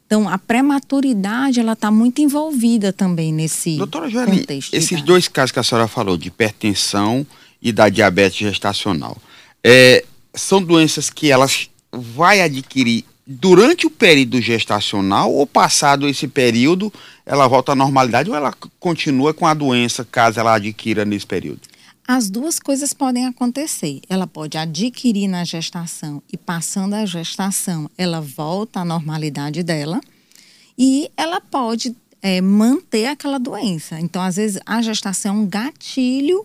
Então, 0.06 0.28
a 0.28 0.38
prematuridade, 0.38 1.58
ela 1.58 1.72
está 1.72 1.90
muito 1.90 2.20
envolvida 2.20 2.92
também 2.92 3.32
nesse 3.32 3.76
Doutora 3.76 4.08
Joeli, 4.08 4.38
contexto. 4.38 4.72
esses 4.72 5.02
dois 5.02 5.26
casos 5.26 5.50
que 5.50 5.58
a 5.58 5.64
senhora 5.64 5.88
falou, 5.88 6.16
de 6.16 6.28
hipertensão 6.28 7.26
e 7.60 7.72
da 7.72 7.88
diabetes 7.88 8.38
gestacional, 8.38 9.16
é, 9.64 10.04
são 10.32 10.62
doenças 10.62 11.10
que 11.10 11.32
elas 11.32 11.68
vai 11.92 12.40
adquirir 12.40 13.04
durante 13.26 13.84
o 13.84 13.90
período 13.90 14.40
gestacional 14.40 15.32
ou 15.32 15.44
passado 15.44 16.06
esse 16.06 16.28
período, 16.28 16.92
ela 17.26 17.48
volta 17.48 17.72
à 17.72 17.74
normalidade 17.74 18.30
ou 18.30 18.36
ela 18.36 18.54
continua 18.78 19.34
com 19.34 19.44
a 19.44 19.54
doença 19.54 20.06
caso 20.08 20.38
ela 20.38 20.54
adquira 20.54 21.04
nesse 21.04 21.26
período? 21.26 21.73
As 22.06 22.28
duas 22.28 22.58
coisas 22.58 22.92
podem 22.92 23.26
acontecer. 23.26 24.00
Ela 24.08 24.26
pode 24.26 24.58
adquirir 24.58 25.26
na 25.26 25.42
gestação 25.44 26.22
e 26.30 26.36
passando 26.36 26.94
a 26.94 27.06
gestação, 27.06 27.90
ela 27.96 28.20
volta 28.20 28.80
à 28.80 28.84
normalidade 28.84 29.62
dela 29.62 30.00
e 30.76 31.10
ela 31.16 31.40
pode 31.40 31.96
é, 32.20 32.40
manter 32.42 33.06
aquela 33.06 33.38
doença. 33.38 33.98
Então, 33.98 34.20
às 34.20 34.36
vezes, 34.36 34.60
a 34.66 34.82
gestação 34.82 35.34
é 35.34 35.38
um 35.38 35.46
gatilho 35.46 36.44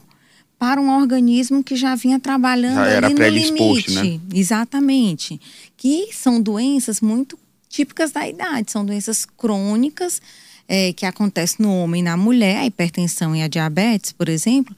para 0.57 0.79
um 0.79 0.89
organismo 0.89 1.63
que 1.63 1.75
já 1.75 1.95
vinha 1.95 2.19
trabalhando 2.19 2.75
já 2.75 2.97
ali 2.97 3.13
no 3.13 3.27
limite. 3.27 3.91
Né? 3.91 4.19
Exatamente. 4.33 5.39
Que 5.75 6.09
são 6.13 6.41
doenças 6.41 7.01
muito 7.01 7.37
típicas 7.69 8.11
da 8.11 8.27
idade, 8.27 8.71
são 8.71 8.85
doenças 8.85 9.25
crônicas 9.25 10.21
é, 10.67 10.91
que 10.93 11.05
acontecem 11.05 11.65
no 11.65 11.73
homem 11.73 12.01
e 12.01 12.03
na 12.03 12.17
mulher, 12.17 12.57
a 12.57 12.65
hipertensão 12.65 13.35
e 13.35 13.41
a 13.41 13.47
diabetes, 13.47 14.11
por 14.11 14.27
exemplo, 14.27 14.75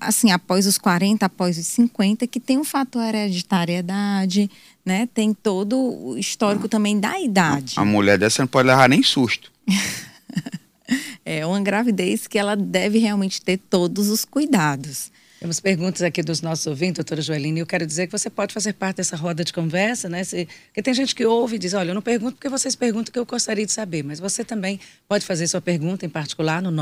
assim, 0.00 0.30
após 0.30 0.66
os 0.66 0.78
40, 0.78 1.26
após 1.26 1.58
os 1.58 1.66
50, 1.66 2.26
que 2.26 2.38
tem 2.38 2.58
um 2.58 2.64
fator 2.64 3.02
hereditariedade, 3.02 4.50
né? 4.84 5.08
Tem 5.12 5.34
todo 5.34 5.76
o 5.76 6.16
histórico 6.16 6.66
ah, 6.66 6.68
também 6.68 6.98
da 7.00 7.18
idade. 7.20 7.74
A 7.76 7.84
mulher 7.84 8.18
dessa 8.18 8.42
não 8.42 8.46
pode 8.46 8.68
levar 8.68 8.88
nem 8.88 9.02
susto. 9.02 9.52
é 11.24 11.44
uma 11.44 11.60
gravidez 11.60 12.26
que 12.26 12.38
ela 12.38 12.56
deve 12.56 12.98
realmente 12.98 13.42
ter 13.42 13.58
todos 13.58 14.08
os 14.08 14.24
cuidados. 14.24 15.10
Temos 15.46 15.60
perguntas 15.60 16.02
aqui 16.02 16.24
dos 16.24 16.42
nossos 16.42 16.66
ouvintes, 16.66 16.96
doutora 16.96 17.22
Joeline, 17.22 17.60
eu 17.60 17.66
quero 17.66 17.86
dizer 17.86 18.08
que 18.08 18.18
você 18.18 18.28
pode 18.28 18.52
fazer 18.52 18.72
parte 18.72 18.96
dessa 18.96 19.14
roda 19.14 19.44
de 19.44 19.52
conversa, 19.52 20.08
né? 20.08 20.24
Se, 20.24 20.48
porque 20.66 20.82
tem 20.82 20.92
gente 20.92 21.14
que 21.14 21.24
ouve 21.24 21.54
e 21.54 21.58
diz, 21.60 21.72
olha, 21.72 21.90
eu 21.90 21.94
não 21.94 22.02
pergunto 22.02 22.32
porque 22.32 22.48
vocês 22.48 22.74
perguntam 22.74 23.12
que 23.12 23.18
eu 23.20 23.24
gostaria 23.24 23.64
de 23.64 23.70
saber, 23.70 24.02
mas 24.02 24.18
você 24.18 24.44
também 24.44 24.80
pode 25.08 25.24
fazer 25.24 25.46
sua 25.46 25.60
pergunta 25.60 26.04
em 26.04 26.08
particular 26.08 26.60
no 26.60 26.72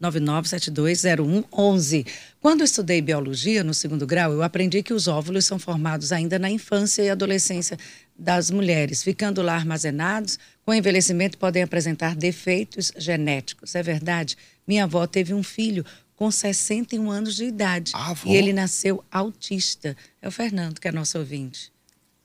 999720111. 0.00 2.06
Quando 2.40 2.60
eu 2.60 2.64
estudei 2.64 3.02
biologia 3.02 3.62
no 3.62 3.74
segundo 3.74 4.06
grau, 4.06 4.32
eu 4.32 4.42
aprendi 4.42 4.82
que 4.82 4.94
os 4.94 5.06
óvulos 5.06 5.44
são 5.44 5.58
formados 5.58 6.10
ainda 6.10 6.38
na 6.38 6.48
infância 6.48 7.02
e 7.02 7.10
adolescência 7.10 7.78
das 8.18 8.50
mulheres, 8.50 9.02
ficando 9.02 9.42
lá 9.42 9.56
armazenados, 9.56 10.38
com 10.64 10.72
envelhecimento 10.72 11.36
podem 11.36 11.62
apresentar 11.62 12.16
defeitos 12.16 12.92
genéticos. 12.96 13.74
É 13.74 13.82
verdade? 13.82 14.38
Minha 14.66 14.84
avó 14.84 15.06
teve 15.06 15.34
um 15.34 15.42
filho 15.42 15.84
com 16.20 16.30
61 16.30 17.10
anos 17.10 17.34
de 17.34 17.46
idade. 17.46 17.92
Ah, 17.94 18.14
e 18.26 18.36
ele 18.36 18.52
nasceu 18.52 19.02
autista. 19.10 19.96
É 20.20 20.28
o 20.28 20.30
Fernando, 20.30 20.78
que 20.78 20.86
é 20.86 20.92
nosso 20.92 21.18
ouvinte. 21.18 21.72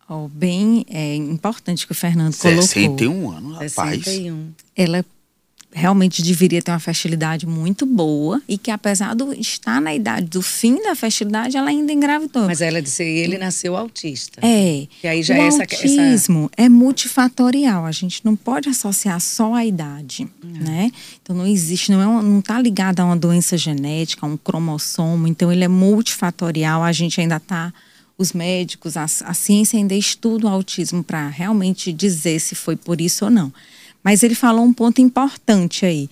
Oh, 0.09 0.27
bem 0.27 0.85
é, 0.89 1.15
importante 1.15 1.85
que 1.85 1.93
o 1.93 1.95
Fernando 1.95 2.33
61 2.33 2.87
colocou. 2.97 3.07
61 3.07 3.31
anos, 3.31 3.53
rapaz. 3.53 4.03
61. 4.03 4.53
Ela 4.75 5.05
realmente 5.75 6.23
deveria 6.23 6.61
ter 6.61 6.71
uma 6.71 6.79
fertilidade 6.79 7.45
muito 7.45 7.85
boa 7.85 8.41
e 8.47 8.57
que 8.57 8.71
apesar 8.71 9.13
de 9.13 9.23
estar 9.41 9.81
na 9.81 9.93
idade 9.93 10.27
do 10.27 10.41
fim 10.41 10.81
da 10.81 10.95
fertilidade, 10.95 11.57
ela 11.57 11.69
ainda 11.69 11.91
engravidou. 11.91 12.45
Mas 12.45 12.61
ela 12.61 12.81
disse 12.81 13.03
ele 13.03 13.37
nasceu 13.37 13.75
autista. 13.75 14.39
É. 14.41 14.87
Que 15.01 15.07
aí 15.07 15.21
já 15.21 15.35
o 15.35 15.37
é 15.37 15.47
essa, 15.47 15.63
autismo 15.63 16.49
essa... 16.53 16.65
é 16.65 16.69
multifatorial. 16.69 17.85
A 17.85 17.91
gente 17.91 18.21
não 18.23 18.37
pode 18.37 18.69
associar 18.69 19.19
só 19.19 19.53
a 19.53 19.65
idade, 19.65 20.25
hum. 20.41 20.53
né? 20.61 20.91
Então 21.21 21.35
não 21.35 21.45
existe, 21.45 21.91
não 21.91 22.01
é 22.01 22.23
não 22.23 22.39
está 22.39 22.59
ligado 22.59 23.01
a 23.01 23.05
uma 23.05 23.17
doença 23.17 23.57
genética, 23.57 24.25
a 24.25 24.29
um 24.29 24.37
cromossomo. 24.37 25.27
Então 25.27 25.51
ele 25.51 25.65
é 25.65 25.67
multifatorial. 25.67 26.83
A 26.83 26.93
gente 26.93 27.19
ainda 27.19 27.35
está 27.35 27.73
os 28.17 28.31
médicos, 28.31 28.95
a, 28.95 29.03
a 29.03 29.33
ciência 29.33 29.77
ainda 29.77 29.93
estuda 29.93 30.47
o 30.47 30.49
autismo 30.49 31.03
para 31.03 31.27
realmente 31.27 31.91
dizer 31.91 32.39
se 32.39 32.55
foi 32.55 32.77
por 32.77 33.01
isso 33.01 33.25
ou 33.25 33.31
não. 33.31 33.51
Mas 34.05 34.21
ele 34.21 34.35
falou 34.35 34.63
um 34.63 34.71
ponto 34.71 35.01
importante 35.01 35.83
aí. 35.83 36.07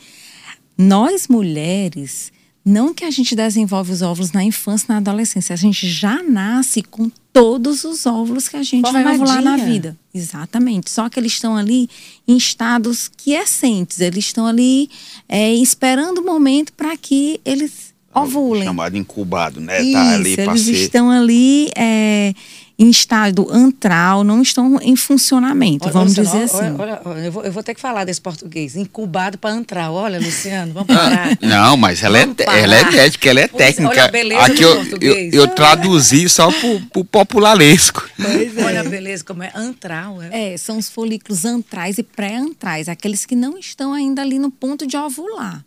Nós 0.75 1.27
mulheres, 1.27 2.31
não 2.65 2.91
que 2.91 3.05
a 3.05 3.11
gente 3.11 3.35
desenvolve 3.35 3.91
os 3.91 4.01
óvulos 4.01 4.31
na 4.31 4.43
infância, 4.43 4.87
na 4.89 4.97
adolescência, 4.97 5.53
a 5.53 5.57
gente 5.57 5.87
já 5.87 6.23
nasce 6.23 6.81
com 6.81 7.11
todos 7.31 7.83
os 7.83 8.07
óvulos 8.07 8.47
que 8.47 8.57
a 8.57 8.63
gente 8.63 8.91
vai 8.91 9.13
ovular 9.13 9.43
na 9.43 9.57
vida. 9.57 9.95
Exatamente. 10.11 10.89
Só 10.89 11.07
que 11.07 11.19
eles 11.19 11.33
estão 11.33 11.55
ali 11.55 11.87
em 12.27 12.35
estados 12.35 13.11
quiescentes, 13.15 13.99
eles 13.99 14.25
estão 14.25 14.47
ali 14.47 14.89
é, 15.29 15.53
esperando 15.53 16.17
o 16.17 16.25
momento 16.25 16.73
para 16.73 16.97
que 16.97 17.39
eles 17.45 17.93
ovulem. 18.13 18.63
Chamado 18.63 18.97
incubado, 18.97 19.59
né? 19.59 19.81
Isso, 19.81 19.93
tá 19.93 20.13
ali 20.13 20.33
eles 20.33 20.61
ser... 20.61 20.71
estão 20.71 21.11
ali 21.11 21.69
é, 21.75 22.33
em 22.77 22.89
estado 22.89 23.47
antral, 23.51 24.23
não 24.23 24.41
estão 24.41 24.79
em 24.81 24.95
funcionamento, 24.95 25.85
olha, 25.85 25.93
vamos 25.93 26.17
Luciano, 26.17 26.45
dizer 26.45 26.57
assim. 26.57 26.75
Olha, 26.79 27.01
olha, 27.05 27.19
eu, 27.19 27.31
vou, 27.31 27.43
eu, 27.43 27.51
vou, 27.51 27.61
ter 27.61 27.75
que 27.75 27.81
falar 27.81 28.03
desse 28.03 28.19
português, 28.19 28.75
incubado 28.75 29.37
para 29.37 29.51
antral. 29.51 29.93
Olha, 29.93 30.19
Luciano, 30.19 30.73
vamos 30.73 30.87
parar. 30.87 31.37
não, 31.41 31.77
mas 31.77 32.01
ela 32.01 32.17
é, 32.17 32.27
ela 32.39 32.75
é 32.75 32.91
médica, 32.91 33.29
ela 33.29 33.41
é 33.41 33.47
técnica. 33.47 33.89
Olha 33.89 34.05
a 34.05 34.07
beleza 34.07 34.41
Aqui 34.41 34.55
do 34.55 34.63
eu, 34.63 34.75
português. 34.75 35.33
Eu, 35.33 35.41
eu 35.41 35.47
traduzi 35.49 36.27
só 36.27 36.51
para 36.51 36.99
o 36.99 37.05
populalesco. 37.05 38.09
Pois 38.15 38.57
é. 38.57 38.63
Olha 38.63 38.81
a 38.81 38.83
beleza, 38.83 39.23
como 39.23 39.43
é 39.43 39.51
antral. 39.53 40.21
É, 40.21 40.53
é 40.53 40.57
são 40.57 40.77
os 40.77 40.89
folículos 40.89 41.45
antrais 41.45 41.97
e 41.97 42.03
pré-antrais, 42.03 42.89
aqueles 42.89 43.25
que 43.25 43.35
não 43.35 43.57
estão 43.57 43.93
ainda 43.93 44.21
ali 44.21 44.39
no 44.39 44.49
ponto 44.49 44.87
de 44.87 44.97
ovular. 44.97 45.63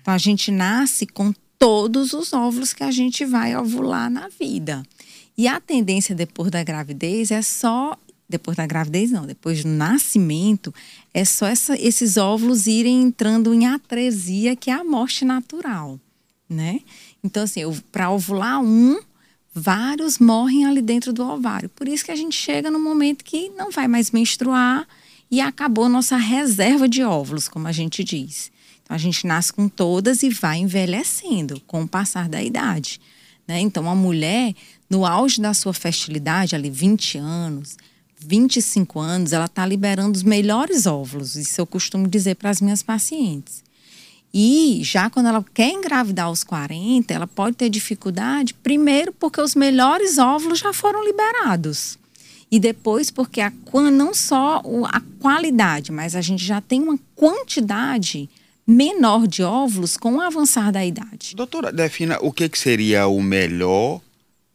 Então, 0.00 0.12
a 0.12 0.18
gente 0.18 0.50
nasce 0.50 1.06
com 1.06 1.32
todos 1.58 2.12
os 2.12 2.32
óvulos 2.32 2.72
que 2.72 2.84
a 2.84 2.90
gente 2.90 3.24
vai 3.24 3.56
ovular 3.56 4.10
na 4.10 4.28
vida. 4.28 4.82
E 5.38 5.46
a 5.46 5.60
tendência 5.60 6.16
depois 6.16 6.50
da 6.50 6.64
gravidez 6.64 7.30
é 7.30 7.40
só. 7.40 7.96
Depois 8.28 8.56
da 8.58 8.66
gravidez, 8.66 9.10
não, 9.10 9.24
depois 9.24 9.62
do 9.62 9.70
nascimento, 9.70 10.74
é 11.14 11.24
só 11.24 11.46
essa, 11.46 11.80
esses 11.80 12.18
óvulos 12.18 12.66
irem 12.66 13.00
entrando 13.00 13.54
em 13.54 13.66
atresia, 13.66 14.54
que 14.54 14.70
é 14.70 14.74
a 14.74 14.84
morte 14.84 15.24
natural, 15.24 15.98
né? 16.46 16.80
Então, 17.24 17.44
assim, 17.44 17.62
para 17.90 18.10
ovular 18.10 18.60
um, 18.60 19.00
vários 19.54 20.18
morrem 20.18 20.66
ali 20.66 20.82
dentro 20.82 21.10
do 21.10 21.22
ovário. 21.26 21.70
Por 21.70 21.88
isso 21.88 22.04
que 22.04 22.10
a 22.10 22.16
gente 22.16 22.36
chega 22.36 22.70
no 22.70 22.78
momento 22.78 23.24
que 23.24 23.48
não 23.56 23.70
vai 23.70 23.88
mais 23.88 24.10
menstruar 24.10 24.86
e 25.30 25.40
acabou 25.40 25.88
nossa 25.88 26.18
reserva 26.18 26.86
de 26.86 27.02
óvulos, 27.02 27.48
como 27.48 27.66
a 27.66 27.72
gente 27.72 28.04
diz. 28.04 28.52
Então, 28.82 28.94
a 28.94 28.98
gente 28.98 29.26
nasce 29.26 29.54
com 29.54 29.70
todas 29.70 30.22
e 30.22 30.28
vai 30.28 30.58
envelhecendo 30.58 31.62
com 31.66 31.82
o 31.82 31.88
passar 31.88 32.28
da 32.28 32.42
idade. 32.42 33.00
Né? 33.46 33.60
Então, 33.60 33.88
a 33.88 33.94
mulher, 33.94 34.54
no 34.88 35.04
auge 35.04 35.40
da 35.40 35.52
sua 35.52 35.74
fertilidade, 35.74 36.54
ali 36.54 36.70
20 36.70 37.18
anos, 37.18 37.76
25 38.18 38.98
anos, 38.98 39.32
ela 39.32 39.44
está 39.44 39.64
liberando 39.64 40.16
os 40.16 40.22
melhores 40.22 40.86
óvulos. 40.86 41.36
Isso 41.36 41.60
eu 41.60 41.66
costumo 41.66 42.08
dizer 42.08 42.36
para 42.36 42.50
as 42.50 42.60
minhas 42.60 42.82
pacientes. 42.82 43.62
E 44.32 44.80
já 44.82 45.08
quando 45.08 45.26
ela 45.26 45.44
quer 45.54 45.70
engravidar 45.70 46.26
aos 46.26 46.44
40, 46.44 47.12
ela 47.12 47.26
pode 47.26 47.56
ter 47.56 47.70
dificuldade, 47.70 48.54
primeiro 48.54 49.12
porque 49.12 49.40
os 49.40 49.54
melhores 49.54 50.18
óvulos 50.18 50.58
já 50.58 50.72
foram 50.72 51.04
liberados. 51.04 51.98
E 52.50 52.58
depois 52.58 53.10
porque 53.10 53.40
a, 53.40 53.52
não 53.92 54.12
só 54.14 54.62
a 54.84 55.00
qualidade, 55.20 55.92
mas 55.92 56.14
a 56.14 56.20
gente 56.20 56.44
já 56.44 56.60
tem 56.60 56.82
uma 56.82 56.98
quantidade 57.14 58.28
menor 58.66 59.26
de 59.26 59.42
óvulos 59.42 59.96
com 59.96 60.16
o 60.16 60.20
avançar 60.20 60.70
da 60.70 60.84
idade. 60.84 61.34
Doutora, 61.34 61.72
defina 61.72 62.18
o 62.20 62.30
que, 62.30 62.48
que 62.48 62.58
seria 62.58 63.06
o 63.06 63.22
melhor 63.22 64.00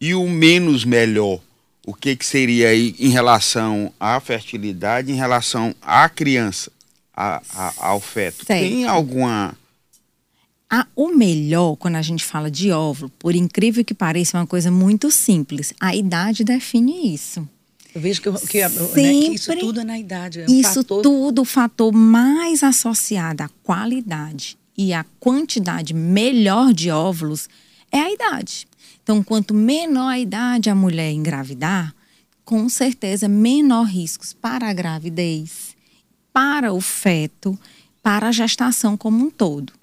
e 0.03 0.13
o 0.13 0.27
menos 0.27 0.83
melhor. 0.83 1.39
O 1.88 1.93
que, 1.93 2.13
que 2.13 2.25
seria 2.25 2.67
aí 2.67 2.93
em 3.00 3.07
relação 3.07 3.89
à 3.98 4.19
fertilidade, 4.19 5.10
em 5.10 5.15
relação 5.15 5.74
à 5.81 6.10
criança, 6.10 6.69
a, 7.15 7.41
a, 7.55 7.74
ao 7.77 8.01
feto? 8.01 8.45
Certo. 8.45 8.60
Tem 8.60 8.86
alguma. 8.86 9.55
Ah, 10.69 10.86
o 10.93 11.07
melhor, 11.07 11.77
quando 11.77 11.95
a 11.95 12.01
gente 12.01 12.25
fala 12.25 12.51
de 12.51 12.69
óvulo, 12.69 13.10
por 13.17 13.33
incrível 13.33 13.86
que 13.86 13.93
pareça, 13.93 14.36
é 14.36 14.41
uma 14.41 14.48
coisa 14.48 14.69
muito 14.69 15.10
simples. 15.10 15.74
A 15.79 15.95
idade 15.95 16.43
define 16.43 17.13
isso. 17.13 17.48
Eu 17.95 18.01
vejo 18.01 18.22
que, 18.22 18.31
que, 18.48 18.62
né, 18.62 18.69
que 18.69 19.36
isso 19.36 19.55
tudo 19.57 19.79
é 19.79 19.83
na 19.86 19.98
idade. 19.98 20.41
É 20.41 20.45
um 20.50 20.60
isso 20.60 20.81
fator... 20.81 21.01
tudo, 21.01 21.43
o 21.43 21.45
fator 21.45 21.93
mais 21.93 22.62
associado 22.62 23.43
à 23.43 23.50
qualidade 23.63 24.57
e 24.77 24.91
à 24.91 25.05
quantidade 25.17 25.93
melhor 25.93 26.74
de 26.74 26.91
óvulos 26.91 27.48
é 27.89 28.00
a 28.00 28.12
idade. 28.12 28.67
Então, 29.03 29.22
quanto 29.22 29.53
menor 29.53 30.07
a 30.07 30.19
idade 30.19 30.69
a 30.69 30.75
mulher 30.75 31.12
engravidar, 31.12 31.93
com 32.45 32.67
certeza 32.69 33.27
menor 33.27 33.83
riscos 33.83 34.33
para 34.33 34.69
a 34.69 34.74
gravidez, 34.74 35.75
para 36.31 36.74
o 36.74 36.81
feto, 36.81 37.57
para 38.01 38.29
a 38.29 38.31
gestação 38.31 38.98
como 38.98 39.25
um 39.25 39.29
todo. 39.29 39.74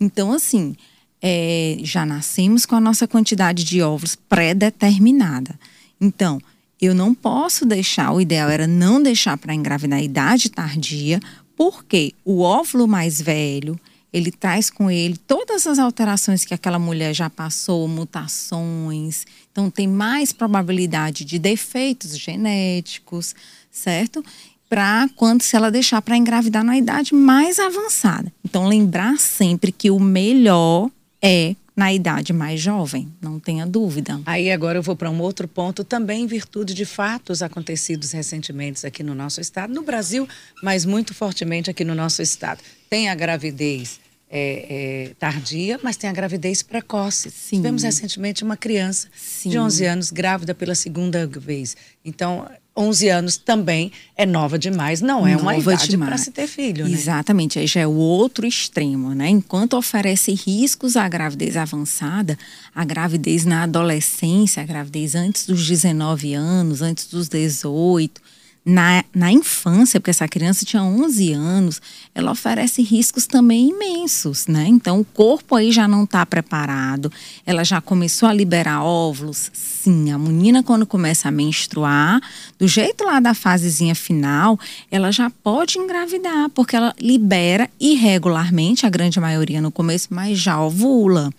Então, 0.00 0.32
assim, 0.32 0.76
é, 1.20 1.78
já 1.82 2.06
nascemos 2.06 2.64
com 2.64 2.74
a 2.74 2.80
nossa 2.80 3.06
quantidade 3.06 3.64
de 3.64 3.82
óvulos 3.82 4.16
pré-determinada. 4.16 5.58
Então, 6.00 6.40
eu 6.80 6.94
não 6.94 7.14
posso 7.14 7.64
deixar, 7.64 8.12
o 8.12 8.20
ideal 8.20 8.48
era 8.48 8.66
não 8.66 9.00
deixar 9.00 9.36
para 9.36 9.54
engravidar 9.54 10.00
a 10.00 10.02
idade 10.02 10.50
tardia, 10.50 11.20
porque 11.56 12.12
o 12.24 12.40
óvulo 12.40 12.88
mais 12.88 13.22
velho, 13.22 13.78
ele 14.12 14.30
traz 14.30 14.68
com 14.68 14.90
ele 14.90 15.16
todas 15.16 15.66
as 15.66 15.78
alterações 15.78 16.44
que 16.44 16.52
aquela 16.52 16.78
mulher 16.78 17.14
já 17.14 17.30
passou, 17.30 17.88
mutações. 17.88 19.24
Então, 19.50 19.70
tem 19.70 19.88
mais 19.88 20.32
probabilidade 20.32 21.24
de 21.24 21.38
defeitos 21.38 22.16
genéticos, 22.18 23.34
certo? 23.70 24.22
Para 24.68 25.08
quando 25.16 25.42
se 25.42 25.56
ela 25.56 25.70
deixar 25.70 26.02
para 26.02 26.16
engravidar 26.16 26.62
na 26.62 26.76
idade 26.76 27.14
mais 27.14 27.58
avançada. 27.58 28.32
Então, 28.44 28.66
lembrar 28.66 29.18
sempre 29.18 29.72
que 29.72 29.90
o 29.90 29.98
melhor 29.98 30.90
é 31.22 31.56
na 31.74 31.90
idade 31.90 32.34
mais 32.34 32.60
jovem, 32.60 33.08
não 33.20 33.40
tenha 33.40 33.66
dúvida. 33.66 34.20
Aí 34.26 34.50
agora 34.50 34.78
eu 34.78 34.82
vou 34.82 34.94
para 34.94 35.10
um 35.10 35.20
outro 35.22 35.48
ponto, 35.48 35.82
também 35.82 36.24
em 36.24 36.26
virtude 36.26 36.74
de 36.74 36.84
fatos 36.84 37.40
acontecidos 37.40 38.12
recentemente 38.12 38.86
aqui 38.86 39.02
no 39.02 39.14
nosso 39.14 39.40
estado, 39.40 39.72
no 39.72 39.82
Brasil, 39.82 40.28
mas 40.62 40.84
muito 40.84 41.14
fortemente 41.14 41.70
aqui 41.70 41.82
no 41.82 41.94
nosso 41.94 42.20
estado. 42.20 42.60
Tem 42.92 43.08
a 43.08 43.14
gravidez 43.14 43.98
é, 44.30 44.66
é, 45.08 45.14
tardia, 45.18 45.80
mas 45.82 45.96
tem 45.96 46.10
a 46.10 46.12
gravidez 46.12 46.62
precoce. 46.62 47.30
Sim. 47.30 47.56
Tivemos 47.56 47.84
recentemente 47.84 48.44
uma 48.44 48.54
criança 48.54 49.08
Sim. 49.16 49.48
de 49.48 49.58
11 49.58 49.84
anos 49.86 50.10
grávida 50.10 50.54
pela 50.54 50.74
segunda 50.74 51.26
vez. 51.26 51.74
Então, 52.04 52.46
11 52.76 53.08
anos 53.08 53.36
também 53.38 53.90
é 54.14 54.26
nova 54.26 54.58
demais, 54.58 55.00
não 55.00 55.26
é 55.26 55.34
uma 55.34 55.56
idade 55.56 55.96
para 55.96 56.18
se 56.18 56.30
ter 56.32 56.46
filho, 56.46 56.86
né? 56.86 56.92
Exatamente, 56.92 57.58
aí 57.58 57.66
já 57.66 57.80
é 57.80 57.86
o 57.86 57.94
outro 57.94 58.46
extremo, 58.46 59.14
né? 59.14 59.26
Enquanto 59.26 59.74
oferece 59.74 60.34
riscos 60.34 60.94
à 60.94 61.08
gravidez 61.08 61.56
avançada, 61.56 62.38
a 62.74 62.84
gravidez 62.84 63.46
na 63.46 63.62
adolescência, 63.62 64.62
a 64.62 64.66
gravidez 64.66 65.14
antes 65.14 65.46
dos 65.46 65.66
19 65.66 66.34
anos, 66.34 66.82
antes 66.82 67.06
dos 67.06 67.26
18, 67.26 68.20
na, 68.64 69.04
na 69.12 69.32
infância, 69.32 69.98
porque 69.98 70.10
essa 70.10 70.28
criança 70.28 70.64
tinha 70.64 70.82
11 70.82 71.32
anos, 71.32 71.82
ela 72.14 72.30
oferece 72.30 72.80
riscos 72.82 73.26
também 73.26 73.70
imensos, 73.70 74.46
né? 74.46 74.66
Então, 74.68 75.00
o 75.00 75.04
corpo 75.04 75.56
aí 75.56 75.72
já 75.72 75.88
não 75.88 76.04
está 76.04 76.24
preparado, 76.24 77.12
ela 77.44 77.64
já 77.64 77.80
começou 77.80 78.28
a 78.28 78.32
liberar 78.32 78.84
óvulos. 78.84 79.50
Sim, 79.52 80.12
a 80.12 80.18
menina, 80.18 80.62
quando 80.62 80.86
começa 80.86 81.28
a 81.28 81.32
menstruar, 81.32 82.20
do 82.58 82.68
jeito 82.68 83.04
lá 83.04 83.18
da 83.18 83.34
fasezinha 83.34 83.94
final, 83.94 84.58
ela 84.90 85.10
já 85.10 85.28
pode 85.28 85.78
engravidar, 85.78 86.48
porque 86.50 86.76
ela 86.76 86.94
libera 87.00 87.68
irregularmente, 87.80 88.86
a 88.86 88.90
grande 88.90 89.18
maioria 89.18 89.60
no 89.60 89.72
começo, 89.72 90.08
mas 90.10 90.38
já 90.38 90.60
ovula. 90.60 91.32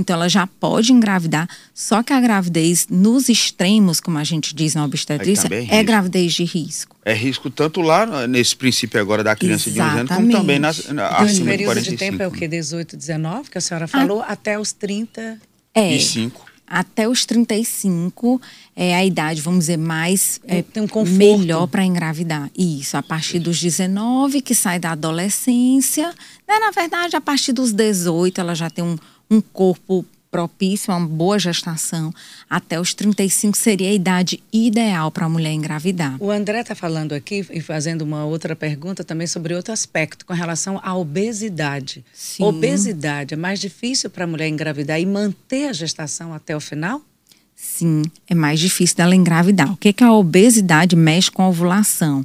Então, 0.00 0.16
ela 0.16 0.28
já 0.28 0.46
pode 0.46 0.92
engravidar, 0.92 1.46
só 1.74 2.02
que 2.02 2.12
a 2.12 2.20
gravidez 2.20 2.86
nos 2.88 3.28
extremos, 3.28 4.00
como 4.00 4.16
a 4.16 4.24
gente 4.24 4.54
diz 4.54 4.74
na 4.74 4.84
obstetrícia, 4.84 5.46
é, 5.52 5.76
é 5.76 5.82
gravidez 5.82 6.32
de 6.32 6.44
risco. 6.44 6.96
É 7.04 7.12
risco 7.12 7.50
tanto 7.50 7.82
lá, 7.82 8.26
nesse 8.26 8.56
princípio 8.56 8.98
agora 8.98 9.22
da 9.22 9.36
criança 9.36 9.68
Exatamente. 9.68 10.06
de 10.06 10.14
11 10.14 10.14
anos, 10.14 10.16
como 10.16 10.32
também 10.32 10.58
nas, 10.58 10.88
na, 10.88 11.08
acima 11.08 11.56
de 11.56 11.64
45. 11.64 11.90
de 11.90 11.96
tempo 11.96 12.22
é 12.22 12.26
o 12.26 12.30
quê? 12.30 12.48
18, 12.48 12.96
19, 12.96 13.50
que 13.50 13.58
a 13.58 13.60
senhora 13.60 13.86
falou, 13.86 14.22
ah. 14.22 14.28
até 14.28 14.58
os 14.58 14.72
30 14.72 15.38
é. 15.74 15.94
e 15.94 16.00
5 16.00 16.50
até 16.70 17.08
os 17.08 17.26
35 17.26 18.40
é 18.76 18.94
a 18.94 19.04
idade, 19.04 19.42
vamos 19.42 19.60
dizer, 19.60 19.76
mais 19.76 20.40
é, 20.46 20.62
tem 20.62 20.80
um 20.80 21.04
melhor 21.04 21.66
para 21.66 21.84
engravidar. 21.84 22.48
Isso, 22.56 22.96
a 22.96 23.02
partir 23.02 23.40
dos 23.40 23.60
19, 23.60 24.40
que 24.40 24.54
sai 24.54 24.78
da 24.78 24.92
adolescência. 24.92 26.14
Né? 26.46 26.58
Na 26.60 26.70
verdade, 26.70 27.16
a 27.16 27.20
partir 27.20 27.52
dos 27.52 27.72
18, 27.72 28.40
ela 28.40 28.54
já 28.54 28.70
tem 28.70 28.84
um, 28.84 28.96
um 29.30 29.40
corpo 29.40 30.04
propício 30.30 30.92
a 30.92 30.96
uma 30.96 31.06
boa 31.08 31.38
gestação, 31.38 32.14
até 32.48 32.80
os 32.80 32.94
35 32.94 33.56
seria 33.56 33.90
a 33.90 33.92
idade 33.92 34.42
ideal 34.52 35.10
para 35.10 35.26
a 35.26 35.28
mulher 35.28 35.52
engravidar. 35.52 36.16
O 36.20 36.30
André 36.30 36.60
está 36.60 36.74
falando 36.74 37.12
aqui 37.12 37.44
e 37.50 37.60
fazendo 37.60 38.02
uma 38.02 38.24
outra 38.24 38.54
pergunta 38.54 39.02
também 39.02 39.26
sobre 39.26 39.54
outro 39.54 39.72
aspecto 39.72 40.24
com 40.24 40.32
relação 40.32 40.80
à 40.82 40.96
obesidade. 40.96 42.04
Sim. 42.12 42.44
Obesidade 42.44 43.34
é 43.34 43.36
mais 43.36 43.58
difícil 43.60 44.08
para 44.08 44.24
a 44.24 44.26
mulher 44.26 44.48
engravidar 44.48 45.00
e 45.00 45.06
manter 45.06 45.68
a 45.68 45.72
gestação 45.72 46.32
até 46.32 46.56
o 46.56 46.60
final? 46.60 47.02
Sim, 47.56 48.02
é 48.28 48.34
mais 48.34 48.58
difícil 48.58 48.96
dela 48.96 49.14
engravidar. 49.14 49.70
O 49.70 49.76
que, 49.76 49.92
que 49.92 50.04
a 50.04 50.12
obesidade 50.12 50.96
mexe 50.96 51.30
com 51.30 51.42
a 51.42 51.48
ovulação? 51.48 52.24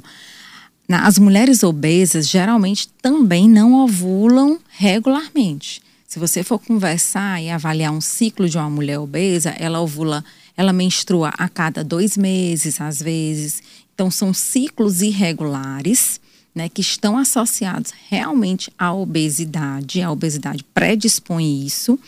As 0.88 1.18
mulheres 1.18 1.64
obesas 1.64 2.28
geralmente 2.28 2.88
também 3.02 3.48
não 3.48 3.74
ovulam 3.74 4.58
regularmente. 4.68 5.82
Se 6.06 6.20
você 6.20 6.44
for 6.44 6.58
conversar 6.58 7.42
e 7.42 7.50
avaliar 7.50 7.92
um 7.92 8.00
ciclo 8.00 8.48
de 8.48 8.56
uma 8.56 8.70
mulher 8.70 8.98
obesa, 8.98 9.50
ela 9.58 9.80
ovula, 9.80 10.24
ela 10.56 10.72
menstrua 10.72 11.32
a 11.36 11.48
cada 11.48 11.82
dois 11.82 12.16
meses, 12.16 12.80
às 12.80 13.02
vezes. 13.02 13.62
Então, 13.92 14.10
são 14.10 14.32
ciclos 14.32 15.02
irregulares. 15.02 16.20
Né, 16.54 16.70
que 16.70 16.80
estão 16.80 17.18
associados 17.18 17.92
realmente 18.08 18.72
à 18.78 18.90
obesidade. 18.90 20.00
A 20.00 20.10
obesidade 20.10 20.64
predispõe 20.72 21.66
isso, 21.66 21.98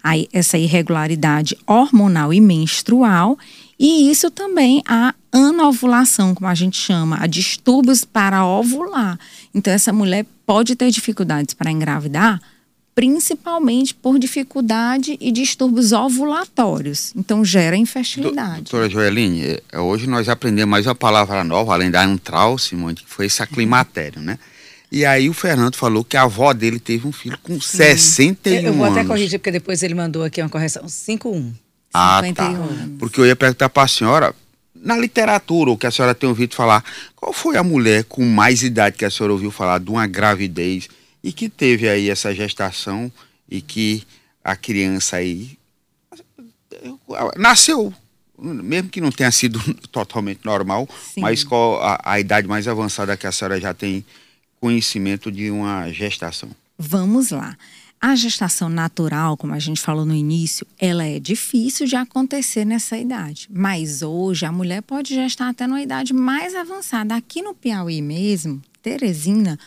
a 0.00 0.12
essa 0.32 0.56
irregularidade 0.56 1.58
hormonal 1.66 2.32
e 2.32 2.40
menstrual, 2.40 3.36
e 3.76 4.08
isso 4.08 4.30
também 4.30 4.80
a 4.86 5.12
anovulação, 5.32 6.36
como 6.36 6.46
a 6.46 6.54
gente 6.54 6.76
chama, 6.76 7.18
a 7.20 7.26
distúrbios 7.26 8.04
para 8.04 8.46
ovular. 8.46 9.18
Então, 9.52 9.72
essa 9.72 9.92
mulher 9.92 10.24
pode 10.46 10.76
ter 10.76 10.88
dificuldades 10.92 11.52
para 11.52 11.72
engravidar 11.72 12.40
principalmente 12.96 13.94
por 13.94 14.18
dificuldade 14.18 15.18
e 15.20 15.30
distúrbios 15.30 15.92
ovulatórios. 15.92 17.12
Então, 17.14 17.44
gera 17.44 17.76
infertilidade. 17.76 18.62
Doutora 18.62 18.88
Joeline, 18.88 19.58
é, 19.70 19.78
hoje 19.78 20.06
nós 20.06 20.30
aprendemos 20.30 20.70
mais 20.70 20.86
uma 20.86 20.94
palavra 20.94 21.44
nova, 21.44 21.74
além 21.74 21.90
da 21.90 22.02
antral, 22.02 22.56
Simone, 22.56 22.96
que 22.96 23.04
foi 23.06 23.26
esse 23.26 23.42
aclimatério, 23.42 24.22
né? 24.22 24.38
E 24.90 25.04
aí 25.04 25.28
o 25.28 25.34
Fernando 25.34 25.76
falou 25.76 26.02
que 26.02 26.16
a 26.16 26.22
avó 26.22 26.54
dele 26.54 26.80
teve 26.80 27.06
um 27.06 27.12
filho 27.12 27.36
com 27.42 27.60
Sim. 27.60 27.76
61 27.76 28.56
anos. 28.56 28.64
Eu 28.64 28.72
vou 28.72 28.86
até 28.86 29.04
corrigir, 29.04 29.38
porque 29.40 29.50
depois 29.50 29.82
ele 29.82 29.94
mandou 29.94 30.24
aqui 30.24 30.40
uma 30.40 30.48
correção. 30.48 30.88
51. 30.88 31.52
Ah, 31.92 32.22
51 32.24 32.34
tá. 32.34 32.64
Anos. 32.64 32.98
Porque 32.98 33.20
eu 33.20 33.26
ia 33.26 33.36
perguntar 33.36 33.68
para 33.68 33.82
a 33.82 33.88
senhora, 33.88 34.34
na 34.74 34.96
literatura, 34.96 35.70
o 35.70 35.76
que 35.76 35.86
a 35.86 35.90
senhora 35.90 36.14
tem 36.14 36.26
ouvido 36.26 36.54
falar, 36.54 36.82
qual 37.14 37.34
foi 37.34 37.58
a 37.58 37.62
mulher 37.62 38.04
com 38.04 38.24
mais 38.24 38.62
idade 38.62 38.96
que 38.96 39.04
a 39.04 39.10
senhora 39.10 39.34
ouviu 39.34 39.50
falar 39.50 39.80
de 39.80 39.90
uma 39.90 40.06
gravidez 40.06 40.88
e 41.26 41.32
que 41.32 41.48
teve 41.48 41.88
aí 41.88 42.08
essa 42.08 42.32
gestação 42.32 43.10
e 43.50 43.60
que 43.60 44.04
a 44.44 44.54
criança 44.54 45.16
aí 45.16 45.58
nasceu, 47.36 47.92
mesmo 48.38 48.88
que 48.90 49.00
não 49.00 49.10
tenha 49.10 49.32
sido 49.32 49.58
totalmente 49.90 50.44
normal, 50.44 50.88
Sim. 51.12 51.22
mas 51.22 51.42
qual 51.42 51.82
a, 51.82 52.00
a 52.04 52.20
idade 52.20 52.46
mais 52.46 52.68
avançada 52.68 53.16
que 53.16 53.26
a 53.26 53.32
senhora 53.32 53.60
já 53.60 53.74
tem 53.74 54.04
conhecimento 54.60 55.32
de 55.32 55.50
uma 55.50 55.90
gestação? 55.90 56.48
Vamos 56.78 57.32
lá. 57.32 57.58
A 58.00 58.14
gestação 58.14 58.68
natural, 58.68 59.36
como 59.36 59.52
a 59.52 59.58
gente 59.58 59.80
falou 59.80 60.04
no 60.04 60.14
início, 60.14 60.64
ela 60.78 61.04
é 61.04 61.18
difícil 61.18 61.88
de 61.88 61.96
acontecer 61.96 62.64
nessa 62.64 62.96
idade. 62.96 63.48
Mas 63.50 64.00
hoje 64.00 64.46
a 64.46 64.52
mulher 64.52 64.80
pode 64.80 65.12
gestar 65.12 65.48
até 65.48 65.66
numa 65.66 65.82
idade 65.82 66.12
mais 66.12 66.54
avançada. 66.54 67.16
Aqui 67.16 67.42
no 67.42 67.52
Piauí 67.52 68.00
mesmo, 68.00 68.62
Teresina, 68.80 69.58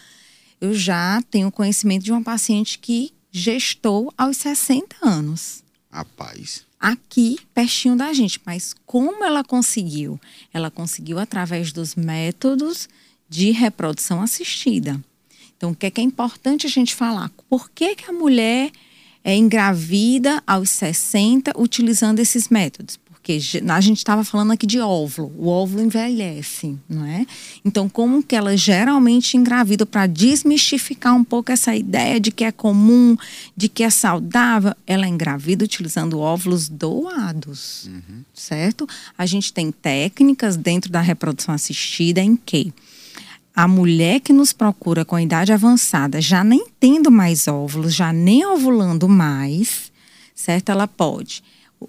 eu 0.61 0.73
já 0.73 1.21
tenho 1.29 1.51
conhecimento 1.51 2.03
de 2.03 2.11
uma 2.11 2.23
paciente 2.23 2.79
que 2.79 3.13
gestou 3.31 4.13
aos 4.17 4.37
60 4.37 4.95
anos. 5.01 5.63
Rapaz. 5.91 6.65
Aqui, 6.79 7.37
pertinho 7.53 7.95
da 7.95 8.13
gente. 8.13 8.39
Mas 8.45 8.73
como 8.85 9.23
ela 9.23 9.43
conseguiu? 9.43 10.19
Ela 10.53 10.71
conseguiu 10.71 11.19
através 11.19 11.71
dos 11.71 11.95
métodos 11.95 12.87
de 13.27 13.51
reprodução 13.51 14.21
assistida. 14.21 14.99
Então, 15.57 15.71
o 15.71 15.75
que 15.75 15.85
é, 15.85 15.91
que 15.91 15.99
é 15.99 16.03
importante 16.03 16.65
a 16.65 16.69
gente 16.69 16.95
falar? 16.95 17.29
Por 17.49 17.69
que, 17.69 17.95
que 17.95 18.09
a 18.09 18.13
mulher 18.13 18.71
é 19.23 19.35
engravida 19.35 20.41
aos 20.47 20.69
60 20.69 21.51
utilizando 21.57 22.19
esses 22.19 22.47
métodos? 22.47 22.97
Porque 23.29 23.71
a 23.71 23.81
gente 23.81 23.99
estava 23.99 24.23
falando 24.23 24.53
aqui 24.53 24.65
de 24.65 24.79
óvulo, 24.79 25.31
o 25.37 25.49
óvulo 25.49 25.83
envelhece, 25.83 26.75
não 26.89 27.05
é? 27.05 27.27
Então, 27.63 27.87
como 27.87 28.23
que 28.23 28.35
ela 28.35 28.57
geralmente 28.57 29.37
engravida 29.37 29.85
para 29.85 30.07
desmistificar 30.07 31.15
um 31.15 31.23
pouco 31.23 31.51
essa 31.51 31.75
ideia 31.75 32.19
de 32.19 32.31
que 32.31 32.43
é 32.43 32.51
comum, 32.51 33.15
de 33.55 33.69
que 33.69 33.83
é 33.83 33.89
saudável, 33.91 34.73
ela 34.87 35.07
engravida 35.07 35.63
utilizando 35.63 36.17
óvulos 36.17 36.67
doados, 36.67 37.85
uhum. 37.85 38.23
certo? 38.33 38.87
A 39.15 39.27
gente 39.27 39.53
tem 39.53 39.71
técnicas 39.71 40.57
dentro 40.57 40.91
da 40.91 41.01
reprodução 41.01 41.53
assistida 41.53 42.21
em 42.21 42.35
que 42.35 42.73
a 43.55 43.67
mulher 43.67 44.21
que 44.21 44.33
nos 44.33 44.53
procura 44.53 45.05
com 45.05 45.15
a 45.15 45.21
idade 45.21 45.53
avançada, 45.53 46.19
já 46.19 46.43
nem 46.43 46.65
tendo 46.79 47.11
mais 47.11 47.47
óvulos, 47.47 47.93
já 47.93 48.11
nem 48.11 48.43
ovulando 48.43 49.07
mais, 49.07 49.91
certo? 50.33 50.69
Ela 50.69 50.87
pode 50.87 51.43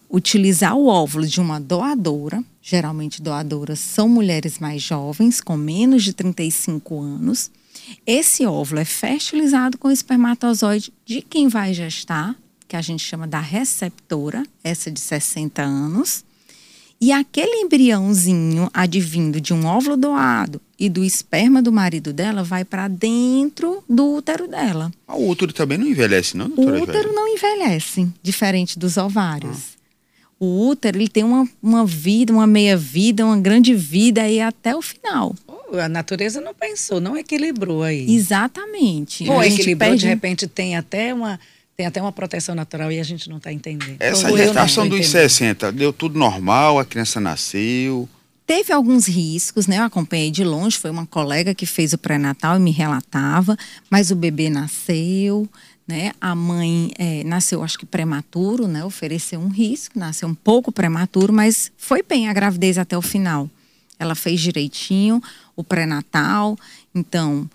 utilizar 0.09 0.77
o 0.77 0.87
óvulo 0.87 1.27
de 1.27 1.41
uma 1.41 1.61
doadora, 1.61 2.45
geralmente 2.63 3.23
doadoras 3.23 3.79
são 3.79 4.09
mulheres 4.09 4.59
mais 4.59 4.83
jovens, 4.83 5.41
com 5.41 5.57
menos 5.57 6.03
de 6.03 6.13
35 6.13 7.01
anos. 7.01 7.51
Esse 8.07 8.47
óvulo 8.47 8.81
é 8.81 8.85
fertilizado 8.85 9.79
com 9.79 9.91
espermatozoide 9.91 10.93
de 11.05 11.23
quem 11.23 11.49
vai 11.49 11.75
gestar, 11.75 12.37
que 12.69 12.77
a 12.77 12.83
gente 12.83 13.03
chama 13.03 13.27
da 13.27 13.41
receptora, 13.41 14.45
essa 14.63 14.91
de 14.91 15.01
60 15.01 15.63
anos. 15.63 16.25
E 17.01 17.13
aquele 17.13 17.63
embriãozinho 17.63 18.69
advindo 18.75 19.41
de 19.41 19.55
um 19.55 19.65
óvulo 19.65 19.97
doado 19.97 20.61
e 20.79 20.87
do 20.87 21.03
esperma 21.03 21.63
do 21.63 21.73
marido 21.73 22.13
dela 22.13 22.45
vai 22.45 22.63
para 22.63 22.89
dentro 22.89 23.83
do 23.89 24.17
útero 24.17 24.47
dela. 24.47 24.93
Ah, 25.09 25.17
o 25.17 25.31
útero 25.31 25.51
também 25.53 25.79
não 25.79 25.87
envelhece, 25.87 26.37
não, 26.37 26.49
doutora? 26.49 26.79
O 26.79 26.83
útero 26.83 27.13
não 27.15 27.27
envelhece, 27.27 28.07
diferente 28.23 28.79
dos 28.79 28.99
ovários. 28.99 29.77
Ah. 29.77 29.80
O 30.41 30.69
útero 30.69 30.97
ele 30.97 31.07
tem 31.07 31.23
uma, 31.23 31.47
uma 31.63 31.85
vida, 31.85 32.33
uma 32.33 32.47
meia-vida, 32.47 33.27
uma 33.27 33.39
grande 33.39 33.75
vida 33.75 34.23
aí 34.23 34.41
até 34.41 34.75
o 34.75 34.81
final. 34.81 35.35
Oh, 35.47 35.77
a 35.77 35.87
natureza 35.87 36.41
não 36.41 36.55
pensou, 36.55 36.99
não 36.99 37.15
equilibrou 37.15 37.83
aí. 37.83 38.11
Exatamente. 38.11 39.29
Ou 39.29 39.43
equilibrou, 39.43 39.91
perde... 39.91 40.01
de 40.01 40.07
repente 40.07 40.49
tem 40.49 40.79
até 40.79 41.13
uma 41.13 41.39
tem 41.77 41.87
até 41.87 42.01
uma 42.01 42.13
proteção 42.13 42.55
natural 42.55 42.91
e 42.93 42.99
a 42.99 43.03
gente 43.03 43.29
não 43.29 43.39
está 43.39 43.53
entendendo. 43.53 43.97
Essa 44.01 44.31
Ou 44.31 44.37
gestação 44.37 44.87
dos 44.87 45.07
60, 45.07 45.73
deu 45.73 45.93
tudo 45.93 46.19
normal, 46.19 46.79
a 46.79 46.85
criança 46.85 47.21
nasceu. 47.21 48.09
Teve 48.47 48.73
alguns 48.73 49.07
riscos, 49.07 49.67
né? 49.67 49.79
Eu 49.79 49.85
acompanhei 49.85 50.31
de 50.31 50.43
longe, 50.43 50.77
foi 50.77 50.91
uma 50.91 51.07
colega 51.07 51.55
que 51.55 51.65
fez 51.65 51.93
o 51.93 51.99
pré-natal 51.99 52.57
e 52.57 52.61
me 52.61 52.71
relatava, 52.71 53.57
mas 53.89 54.11
o 54.11 54.17
bebê 54.17 54.51
nasceu, 54.51 55.49
né? 55.91 56.13
A 56.21 56.37
mãe 56.37 56.93
é, 56.97 57.25
nasceu, 57.25 57.65
acho 57.65 57.77
que 57.77 57.85
prematuro, 57.85 58.69
né? 58.69 58.85
Ofereceu 58.85 59.41
um 59.41 59.49
risco, 59.49 59.99
nasceu 59.99 60.29
um 60.29 60.35
pouco 60.35 60.71
prematuro, 60.71 61.33
mas 61.33 61.73
foi 61.77 62.01
bem 62.01 62.29
a 62.29 62.33
gravidez 62.33 62.79
até 62.79 62.97
o 62.97 63.03
final. 63.03 63.51
Ela 63.99 64.15
fez 64.15 64.41
direitinho 64.41 65.21
o 65.57 65.65
pré-natal, 65.65 66.57
então 66.95 67.51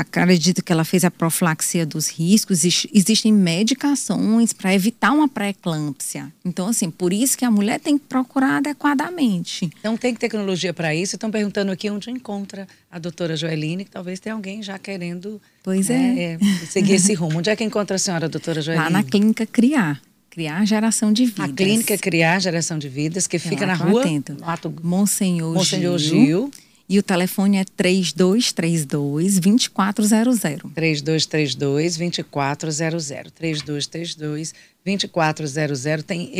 acredito 0.00 0.62
que 0.62 0.72
ela 0.72 0.84
fez 0.84 1.04
a 1.04 1.10
profilaxia 1.10 1.86
dos 1.86 2.08
riscos. 2.08 2.64
Existem 2.64 3.32
medicações 3.32 4.52
para 4.52 4.74
evitar 4.74 5.12
uma 5.12 5.28
pré-eclâmpsia. 5.28 6.32
Então, 6.44 6.68
assim, 6.68 6.90
por 6.90 7.12
isso 7.12 7.36
que 7.36 7.44
a 7.44 7.50
mulher 7.50 7.80
tem 7.80 7.98
que 7.98 8.04
procurar 8.06 8.58
adequadamente. 8.58 9.70
Não 9.82 9.96
tem 9.96 10.14
tecnologia 10.14 10.72
para 10.72 10.94
isso. 10.94 11.16
Estão 11.16 11.30
perguntando 11.30 11.70
aqui 11.70 11.90
onde 11.90 12.10
encontra 12.10 12.66
a 12.90 12.98
doutora 12.98 13.36
Joeline, 13.36 13.84
que 13.84 13.90
talvez 13.90 14.18
tenha 14.20 14.34
alguém 14.34 14.62
já 14.62 14.78
querendo 14.78 15.40
pois 15.62 15.88
né, 15.88 16.14
é. 16.18 16.32
é. 16.34 16.66
seguir 16.66 16.94
esse 16.94 17.14
rumo. 17.14 17.38
Onde 17.38 17.50
é 17.50 17.56
que 17.56 17.64
encontra 17.64 17.96
a 17.96 17.98
senhora, 17.98 18.28
doutora 18.28 18.60
Joeline? 18.60 18.84
Lá 18.84 18.90
na 18.90 19.02
clínica 19.02 19.46
Criar. 19.46 20.00
Criar 20.30 20.64
Geração 20.64 21.12
de 21.12 21.26
Vidas. 21.26 21.50
A 21.50 21.52
clínica 21.52 21.98
Criar 21.98 22.38
Geração 22.38 22.78
de 22.78 22.88
Vidas, 22.88 23.26
que 23.26 23.38
fica 23.38 23.66
na 23.66 23.74
rua... 23.74 24.02
Atento. 24.02 24.36
Monsenhor, 24.82 25.54
Monsenhor 25.54 25.98
Gil. 25.98 26.24
Gil 26.24 26.50
e 26.90 26.98
o 26.98 27.04
telefone 27.04 27.58
é 27.58 27.64
3232 27.64 29.38
2400. 29.38 30.10
3232 30.74 31.96
2400. 31.96 33.32
3232 33.32 34.54
2400. 34.84 36.04
Tem 36.04 36.32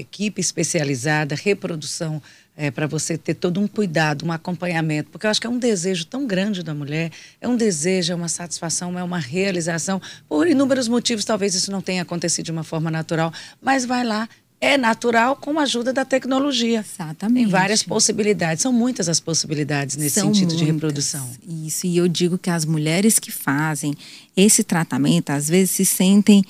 equipe 0.00 0.40
especializada, 0.40 1.36
reprodução 1.36 2.20
é, 2.56 2.72
para 2.72 2.88
você 2.88 3.16
ter 3.16 3.34
todo 3.34 3.60
um 3.60 3.68
cuidado, 3.68 4.26
um 4.26 4.32
acompanhamento, 4.32 5.10
porque 5.10 5.26
eu 5.26 5.30
acho 5.30 5.40
que 5.40 5.46
é 5.46 5.50
um 5.50 5.58
desejo 5.58 6.06
tão 6.06 6.26
grande 6.26 6.62
da 6.64 6.74
mulher, 6.74 7.10
é 7.40 7.48
um 7.48 7.56
desejo, 7.56 8.12
é 8.12 8.16
uma 8.16 8.28
satisfação, 8.28 8.98
é 8.98 9.02
uma 9.02 9.18
realização. 9.18 10.02
Por 10.28 10.48
inúmeros 10.48 10.88
motivos, 10.88 11.24
talvez 11.24 11.54
isso 11.54 11.70
não 11.70 11.80
tenha 11.80 12.02
acontecido 12.02 12.46
de 12.46 12.52
uma 12.52 12.64
forma 12.64 12.90
natural, 12.90 13.32
mas 13.60 13.84
vai 13.84 14.04
lá, 14.04 14.28
é 14.64 14.78
natural 14.78 15.36
com 15.36 15.58
a 15.58 15.62
ajuda 15.62 15.92
da 15.92 16.04
tecnologia. 16.04 16.80
Exatamente. 16.80 17.44
Tem 17.44 17.46
várias 17.46 17.82
possibilidades, 17.82 18.62
são 18.62 18.72
muitas 18.72 19.08
as 19.08 19.20
possibilidades 19.20 19.96
nesse 19.96 20.20
são 20.20 20.28
sentido 20.28 20.48
muitas. 20.48 20.58
de 20.58 20.64
reprodução. 20.64 21.30
Isso, 21.66 21.86
e 21.86 21.96
eu 21.96 22.08
digo 22.08 22.38
que 22.38 22.48
as 22.48 22.64
mulheres 22.64 23.18
que 23.18 23.30
fazem 23.30 23.94
esse 24.36 24.64
tratamento, 24.64 25.30
às 25.30 25.48
vezes 25.48 25.70
se 25.72 25.84
sentem 25.84 26.42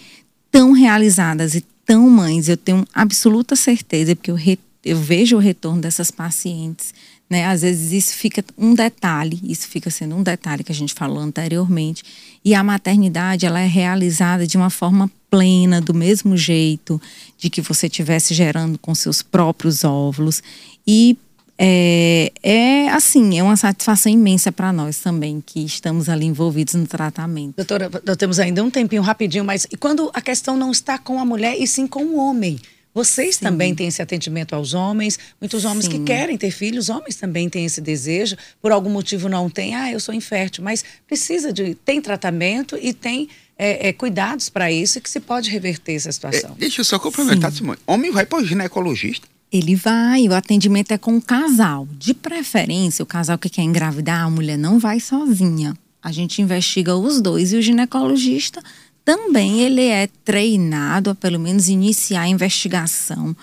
tão 0.50 0.72
realizadas 0.72 1.55
e 1.55 1.64
tão 1.85 2.09
mães, 2.09 2.48
eu 2.48 2.57
tenho 2.57 2.87
absoluta 2.94 3.57
certeza, 3.57 4.14
porque 4.14 4.31
eu, 4.31 4.37
re, 4.37 4.59
eu 4.85 4.96
vejo 4.96 5.37
o 5.37 5.40
retorno 5.40 5.81
dessas 5.81 6.11
pacientes. 6.11 6.94
Né? 7.29 7.46
Às 7.46 7.62
vezes 7.62 7.92
isso 7.92 8.16
fica 8.16 8.44
um 8.57 8.74
detalhe, 8.74 9.40
isso 9.42 9.66
fica 9.66 9.90
sendo 9.90 10.14
um 10.14 10.22
detalhe 10.22 10.62
que 10.62 10.70
a 10.70 10.74
gente 10.74 10.94
falou 10.94 11.18
anteriormente. 11.18 12.05
E 12.44 12.55
a 12.55 12.62
maternidade 12.62 13.46
ela 13.46 13.61
é 13.61 13.66
realizada 13.66 14.46
de 14.46 14.57
uma 14.57 14.70
forma 14.70 15.11
plena, 15.35 15.81
do 15.81 15.92
mesmo 15.92 16.37
jeito 16.37 17.03
de 17.37 17.51
que 17.51 17.61
você 17.61 17.88
estivesse 17.88 18.33
gerando 18.33 18.79
com 18.79 18.94
seus 18.94 19.20
próprios 19.20 19.83
óvulos. 19.83 20.40
E 20.87 21.18
é, 21.59 22.31
é 22.40 22.88
assim, 22.90 23.37
é 23.37 23.42
uma 23.42 23.57
satisfação 23.57 24.12
imensa 24.12 24.53
para 24.53 24.73
nós 24.73 25.01
também, 25.01 25.42
que 25.44 25.64
estamos 25.64 26.09
ali 26.09 26.27
envolvidos 26.27 26.75
no 26.75 26.87
tratamento. 26.87 27.57
Doutora, 27.57 27.90
nós 28.07 28.16
temos 28.16 28.38
ainda 28.38 28.62
um 28.62 28.70
tempinho 28.70 29.03
rapidinho, 29.03 29.44
mas 29.44 29.66
e 29.73 29.77
quando 29.77 30.09
a 30.14 30.20
questão 30.20 30.57
não 30.57 30.70
está 30.70 30.99
com 30.99 31.18
a 31.18 31.25
mulher 31.25 31.57
e 31.59 31.66
sim 31.66 31.85
com 31.88 32.05
o 32.05 32.16
homem? 32.16 32.61
Vocês 32.94 33.35
Sim. 33.35 33.47
também 33.47 33.75
têm 33.75 33.88
esse 33.88 34.01
atendimento 34.01 34.55
aos 34.55 34.73
homens, 34.73 35.18
muitos 35.40 35.64
homens 35.64 35.87
Sim. 35.87 35.90
que 35.90 35.99
querem 36.05 36.38
ter 36.38 36.53
filhos, 36.53 36.88
homens 36.88 37.16
também 37.16 37.49
têm 37.49 37.64
esse 37.64 37.81
desejo, 37.81 38.37
por 38.62 38.70
algum 38.70 38.88
motivo 38.88 39.29
não 39.29 39.51
tem, 39.51 39.75
ah, 39.75 39.90
eu 39.90 39.99
sou 39.99 40.14
infértil, 40.14 40.62
mas 40.62 40.85
precisa 41.05 41.53
de, 41.53 41.75
tem 41.75 42.01
tratamento 42.01 42.79
e 42.81 42.92
tem 42.92 43.29
é, 43.59 43.88
é, 43.88 43.93
cuidados 43.93 44.49
para 44.49 44.71
isso 44.71 45.01
que 45.01 45.09
se 45.09 45.21
pode 45.21 45.51
reverter 45.51 45.95
essa 45.95 46.11
situação. 46.11 46.51
É, 46.53 46.61
deixa 46.61 46.81
eu 46.81 46.85
só 46.85 46.99
complementar, 46.99 47.51
Sim. 47.51 47.59
Simone. 47.59 47.79
Homem 47.87 48.11
vai 48.11 48.27
para 48.27 48.38
o 48.38 48.45
ginecologista? 48.45 49.27
Ele 49.53 49.77
vai, 49.77 50.27
o 50.27 50.35
atendimento 50.35 50.90
é 50.93 50.99
com 50.99 51.17
o 51.17 51.23
casal. 51.23 51.87
De 51.93 52.12
preferência, 52.12 53.03
o 53.03 53.07
casal 53.07 53.38
que 53.38 53.49
quer 53.49 53.62
engravidar, 53.62 54.23
a 54.23 54.31
mulher 54.31 54.59
não 54.59 54.79
vai 54.79 54.99
sozinha. 54.99 55.77
A 56.03 56.11
gente 56.11 56.43
investiga 56.43 56.97
os 56.97 57.21
dois 57.21 57.53
e 57.53 57.57
o 57.57 57.62
ginecologista 57.62 58.61
também 59.05 59.61
ele 59.61 59.83
é 59.83 60.09
treinado 60.25 61.11
a 61.11 61.14
pelo 61.14 61.38
menos 61.38 61.69
iniciar 61.69 62.23
a 62.23 62.29
investigação 62.29 63.37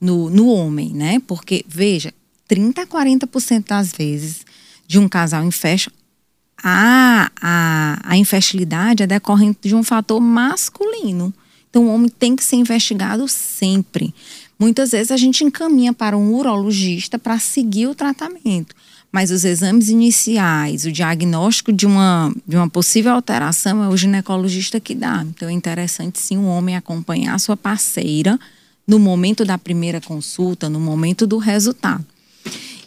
no, 0.00 0.28
no 0.28 0.48
homem, 0.48 0.92
né? 0.92 1.20
Porque, 1.26 1.64
veja, 1.66 2.12
30 2.46 2.82
a 2.82 2.86
40% 2.86 3.68
das 3.68 3.92
vezes 3.92 4.44
de 4.86 4.98
um 4.98 5.08
casal 5.08 5.44
infértil 5.44 5.90
a, 6.66 7.30
a, 7.42 8.00
a 8.02 8.16
infertilidade 8.16 9.02
é 9.02 9.06
decorrente 9.06 9.68
de 9.68 9.76
um 9.76 9.82
fator 9.82 10.18
masculino. 10.18 11.32
Então, 11.68 11.84
o 11.84 11.94
homem 11.94 12.08
tem 12.08 12.34
que 12.34 12.42
ser 12.42 12.56
investigado 12.56 13.28
sempre. 13.28 14.14
Muitas 14.58 14.92
vezes 14.92 15.10
a 15.10 15.16
gente 15.18 15.44
encaminha 15.44 15.92
para 15.92 16.16
um 16.16 16.32
urologista 16.32 17.18
para 17.18 17.38
seguir 17.38 17.88
o 17.88 17.94
tratamento. 17.94 18.74
Mas 19.12 19.30
os 19.30 19.44
exames 19.44 19.90
iniciais, 19.90 20.86
o 20.86 20.90
diagnóstico 20.90 21.70
de 21.70 21.86
uma, 21.86 22.34
de 22.48 22.56
uma 22.56 22.68
possível 22.68 23.12
alteração 23.12 23.84
é 23.84 23.88
o 23.88 23.96
ginecologista 23.96 24.80
que 24.80 24.94
dá. 24.94 25.24
Então 25.28 25.48
é 25.48 25.52
interessante 25.52 26.18
sim 26.18 26.38
um 26.38 26.46
homem 26.46 26.76
acompanhar 26.76 27.34
a 27.34 27.38
sua 27.38 27.56
parceira 27.56 28.40
no 28.86 28.98
momento 28.98 29.44
da 29.44 29.58
primeira 29.58 30.00
consulta, 30.00 30.68
no 30.68 30.80
momento 30.80 31.26
do 31.26 31.36
resultado. 31.38 32.04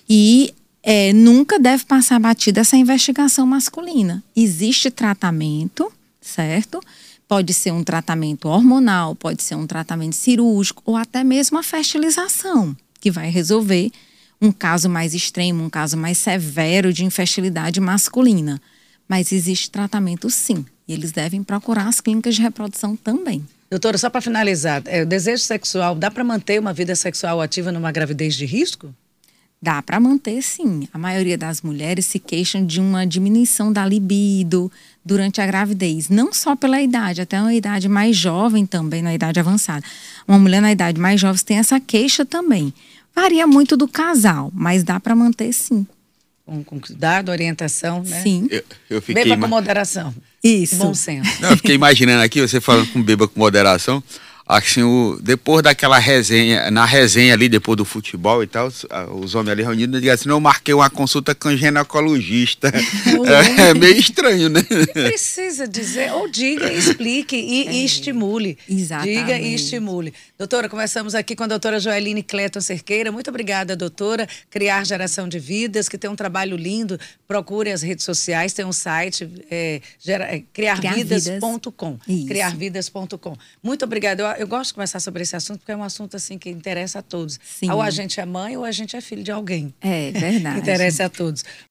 E 0.10 0.54
é, 0.90 1.12
nunca 1.12 1.60
deve 1.60 1.84
passar 1.84 2.18
batida 2.18 2.62
essa 2.62 2.78
investigação 2.78 3.46
masculina. 3.46 4.24
Existe 4.34 4.90
tratamento, 4.90 5.92
certo? 6.22 6.82
Pode 7.28 7.54
ser 7.54 7.72
um 7.72 7.84
tratamento 7.84 8.48
hormonal, 8.48 9.14
pode 9.14 9.44
ser 9.44 9.56
um 9.56 9.68
tratamento 9.68 10.16
cirúrgico 10.16 10.82
ou 10.86 10.96
até 10.96 11.26
mesmo 11.26 11.58
a 11.58 11.64
fertilização, 11.64 12.74
que 13.02 13.12
vai 13.12 13.30
resolver 13.30 13.92
um 14.42 14.50
caso 14.50 14.90
mais 14.90 15.14
extremo, 15.14 15.62
um 15.62 15.70
caso 15.70 15.98
mais 15.98 16.20
severo 16.20 16.94
de 16.94 17.04
infertilidade 17.04 17.82
masculina. 17.82 18.62
Mas 19.10 19.34
existe 19.34 19.70
tratamento 19.70 20.30
sim, 20.30 20.66
e 20.88 20.94
eles 20.94 21.12
devem 21.12 21.44
procurar 21.44 21.90
as 21.90 22.00
clínicas 22.00 22.34
de 22.34 22.42
reprodução 22.42 22.96
também. 22.96 23.46
Doutora, 23.70 23.98
só 23.98 24.10
para 24.10 24.22
finalizar, 24.22 24.82
é, 24.86 25.04
o 25.04 25.06
desejo 25.06 25.44
sexual, 25.44 25.96
dá 25.96 26.10
para 26.10 26.24
manter 26.24 26.62
uma 26.62 26.72
vida 26.72 26.96
sexual 26.96 27.42
ativa 27.42 27.74
numa 27.74 27.92
gravidez 27.92 28.36
de 28.36 28.46
risco? 28.46 28.96
Dá 29.60 29.82
para 29.82 30.00
manter, 30.00 30.42
sim. 30.44 30.88
A 30.94 31.00
maioria 31.00 31.38
das 31.38 31.62
mulheres 31.64 32.06
se 32.06 32.20
queixam 32.20 32.64
de 32.64 32.80
uma 32.80 33.08
diminuição 33.08 33.74
da 33.74 33.86
libido 33.86 34.72
durante 35.04 35.42
a 35.42 35.48
gravidez, 35.48 36.10
não 36.10 36.32
só 36.32 36.56
pela 36.56 36.80
idade, 36.82 37.22
até 37.22 37.42
uma 37.42 37.54
idade 37.54 37.90
mais 37.90 38.16
jovem 38.16 38.66
também, 38.66 39.02
na 39.02 39.16
idade 39.16 39.40
avançada. 39.40 39.84
Uma 40.28 40.38
mulher 40.38 40.62
na 40.62 40.72
idade 40.72 41.00
mais 41.00 41.20
jovem 41.20 41.42
tem 41.44 41.58
essa 41.58 41.80
queixa 41.80 42.24
também. 42.24 42.72
Varia 43.16 43.48
muito 43.48 43.76
do 43.76 43.88
casal, 43.88 44.52
mas 44.54 44.84
dá 44.84 45.00
para 45.00 45.16
manter, 45.16 45.52
sim. 45.52 45.88
Com, 46.46 46.64
com 46.64 46.80
cuidado, 46.80 47.30
orientação, 47.30 48.04
né? 48.04 48.22
Sim. 48.22 48.48
Eu, 48.52 48.64
eu 48.92 49.02
fiquei 49.02 49.24
beba 49.24 49.42
com 49.42 49.48
moderação. 49.48 50.14
Isso. 50.44 50.78
Bom 50.78 50.94
senso. 50.94 51.42
Não, 51.42 51.50
eu 51.50 51.58
fiquei 51.58 51.74
imaginando 51.74 52.22
aqui, 52.22 52.40
você 52.40 52.62
falando 52.62 52.88
com 52.92 53.02
beba 53.02 53.28
com 53.28 53.40
moderação. 53.40 54.04
Assim, 54.48 54.84
o, 54.84 55.20
depois 55.22 55.62
daquela 55.62 56.00
resenha, 56.00 56.72
na 56.72 56.86
resenha 56.86 57.34
ali, 57.34 57.50
depois 57.50 57.76
do 57.76 57.84
futebol 57.84 58.42
e 58.44 58.48
tal, 58.48 58.68
os, 58.68 58.86
os 59.22 59.36
homens 59.36 59.52
ali 59.52 59.64
reunidos, 59.64 60.00
dizem 60.00 60.14
assim, 60.14 60.30
não, 60.30 60.38
eu 60.38 60.42
marquei 60.42 60.74
uma 60.74 60.90
consulta 60.90 61.36
com 61.36 61.56
ginecologista. 61.56 62.72
é, 62.74 63.70
é, 63.70 63.74
meio 63.74 63.98
estranho, 63.98 64.50
né? 64.50 64.62
Precisa 64.94 65.68
dizer, 65.68 66.12
ou 66.14 66.30
diga, 66.30 66.72
explique 66.72 67.36
e, 67.36 67.68
é, 67.68 67.72
e 67.74 67.86
estimule. 67.86 68.58
Exatamente. 68.70 69.20
Diga 69.20 69.38
e 69.38 69.54
estimule. 69.54 70.14
Doutora, 70.38 70.70
começamos 70.70 71.16
aqui 71.16 71.36
com 71.36 71.44
a 71.44 71.48
doutora 71.48 71.80
Joeline 71.80 72.24
Cleton 72.24 72.62
Cerqueira. 72.62 73.12
Muito 73.12 73.30
obrigada, 73.30 73.76
doutora. 73.76 74.28
Criar 74.50 74.86
Geração 74.86 75.28
de 75.28 75.40
Vidas, 75.40 75.90
que 75.90 75.98
tem 75.98 76.10
um 76.10 76.16
trabalho 76.16 76.56
lindo. 76.56 77.00
Procure 77.28 77.72
as 77.72 77.82
redes 77.82 78.06
sociais, 78.06 78.54
tem 78.54 78.64
um 78.64 78.72
site, 78.72 79.30
é, 79.50 79.82
é 80.06 80.44
criarvidas.com. 80.54 81.98
Criarvidas.com. 82.28 83.36
Muito 83.62 83.84
obrigada. 83.84 84.24
Eu, 84.37 84.37
eu, 84.40 84.48
gosto 84.48 84.70
de 84.70 84.74
conversar 84.76 85.00
sobre 85.00 85.24
esse 85.24 85.36
assunto, 85.36 85.60
porque 85.60 85.72
é 85.72 85.76
um 85.76 85.84
assunto 85.84 86.16
assim 86.16 86.38
que 86.38 86.50
interessa 86.50 87.00
a 87.00 87.02
todos. 87.02 87.40
Sim. 87.44 87.70
Ou 87.72 87.82
a 87.82 87.90
gente 87.90 88.20
é 88.20 88.26
mãe 88.26 88.58
ou 88.58 88.64
a 88.64 88.72
gente 88.72 88.96
é 88.96 89.02
filho 89.02 89.24
de 89.24 89.32
alguém. 89.32 89.74
É, 89.82 90.12
verdade. 90.12 90.60
interessa 90.60 91.06
a 91.06 91.10
todos. 91.10 91.44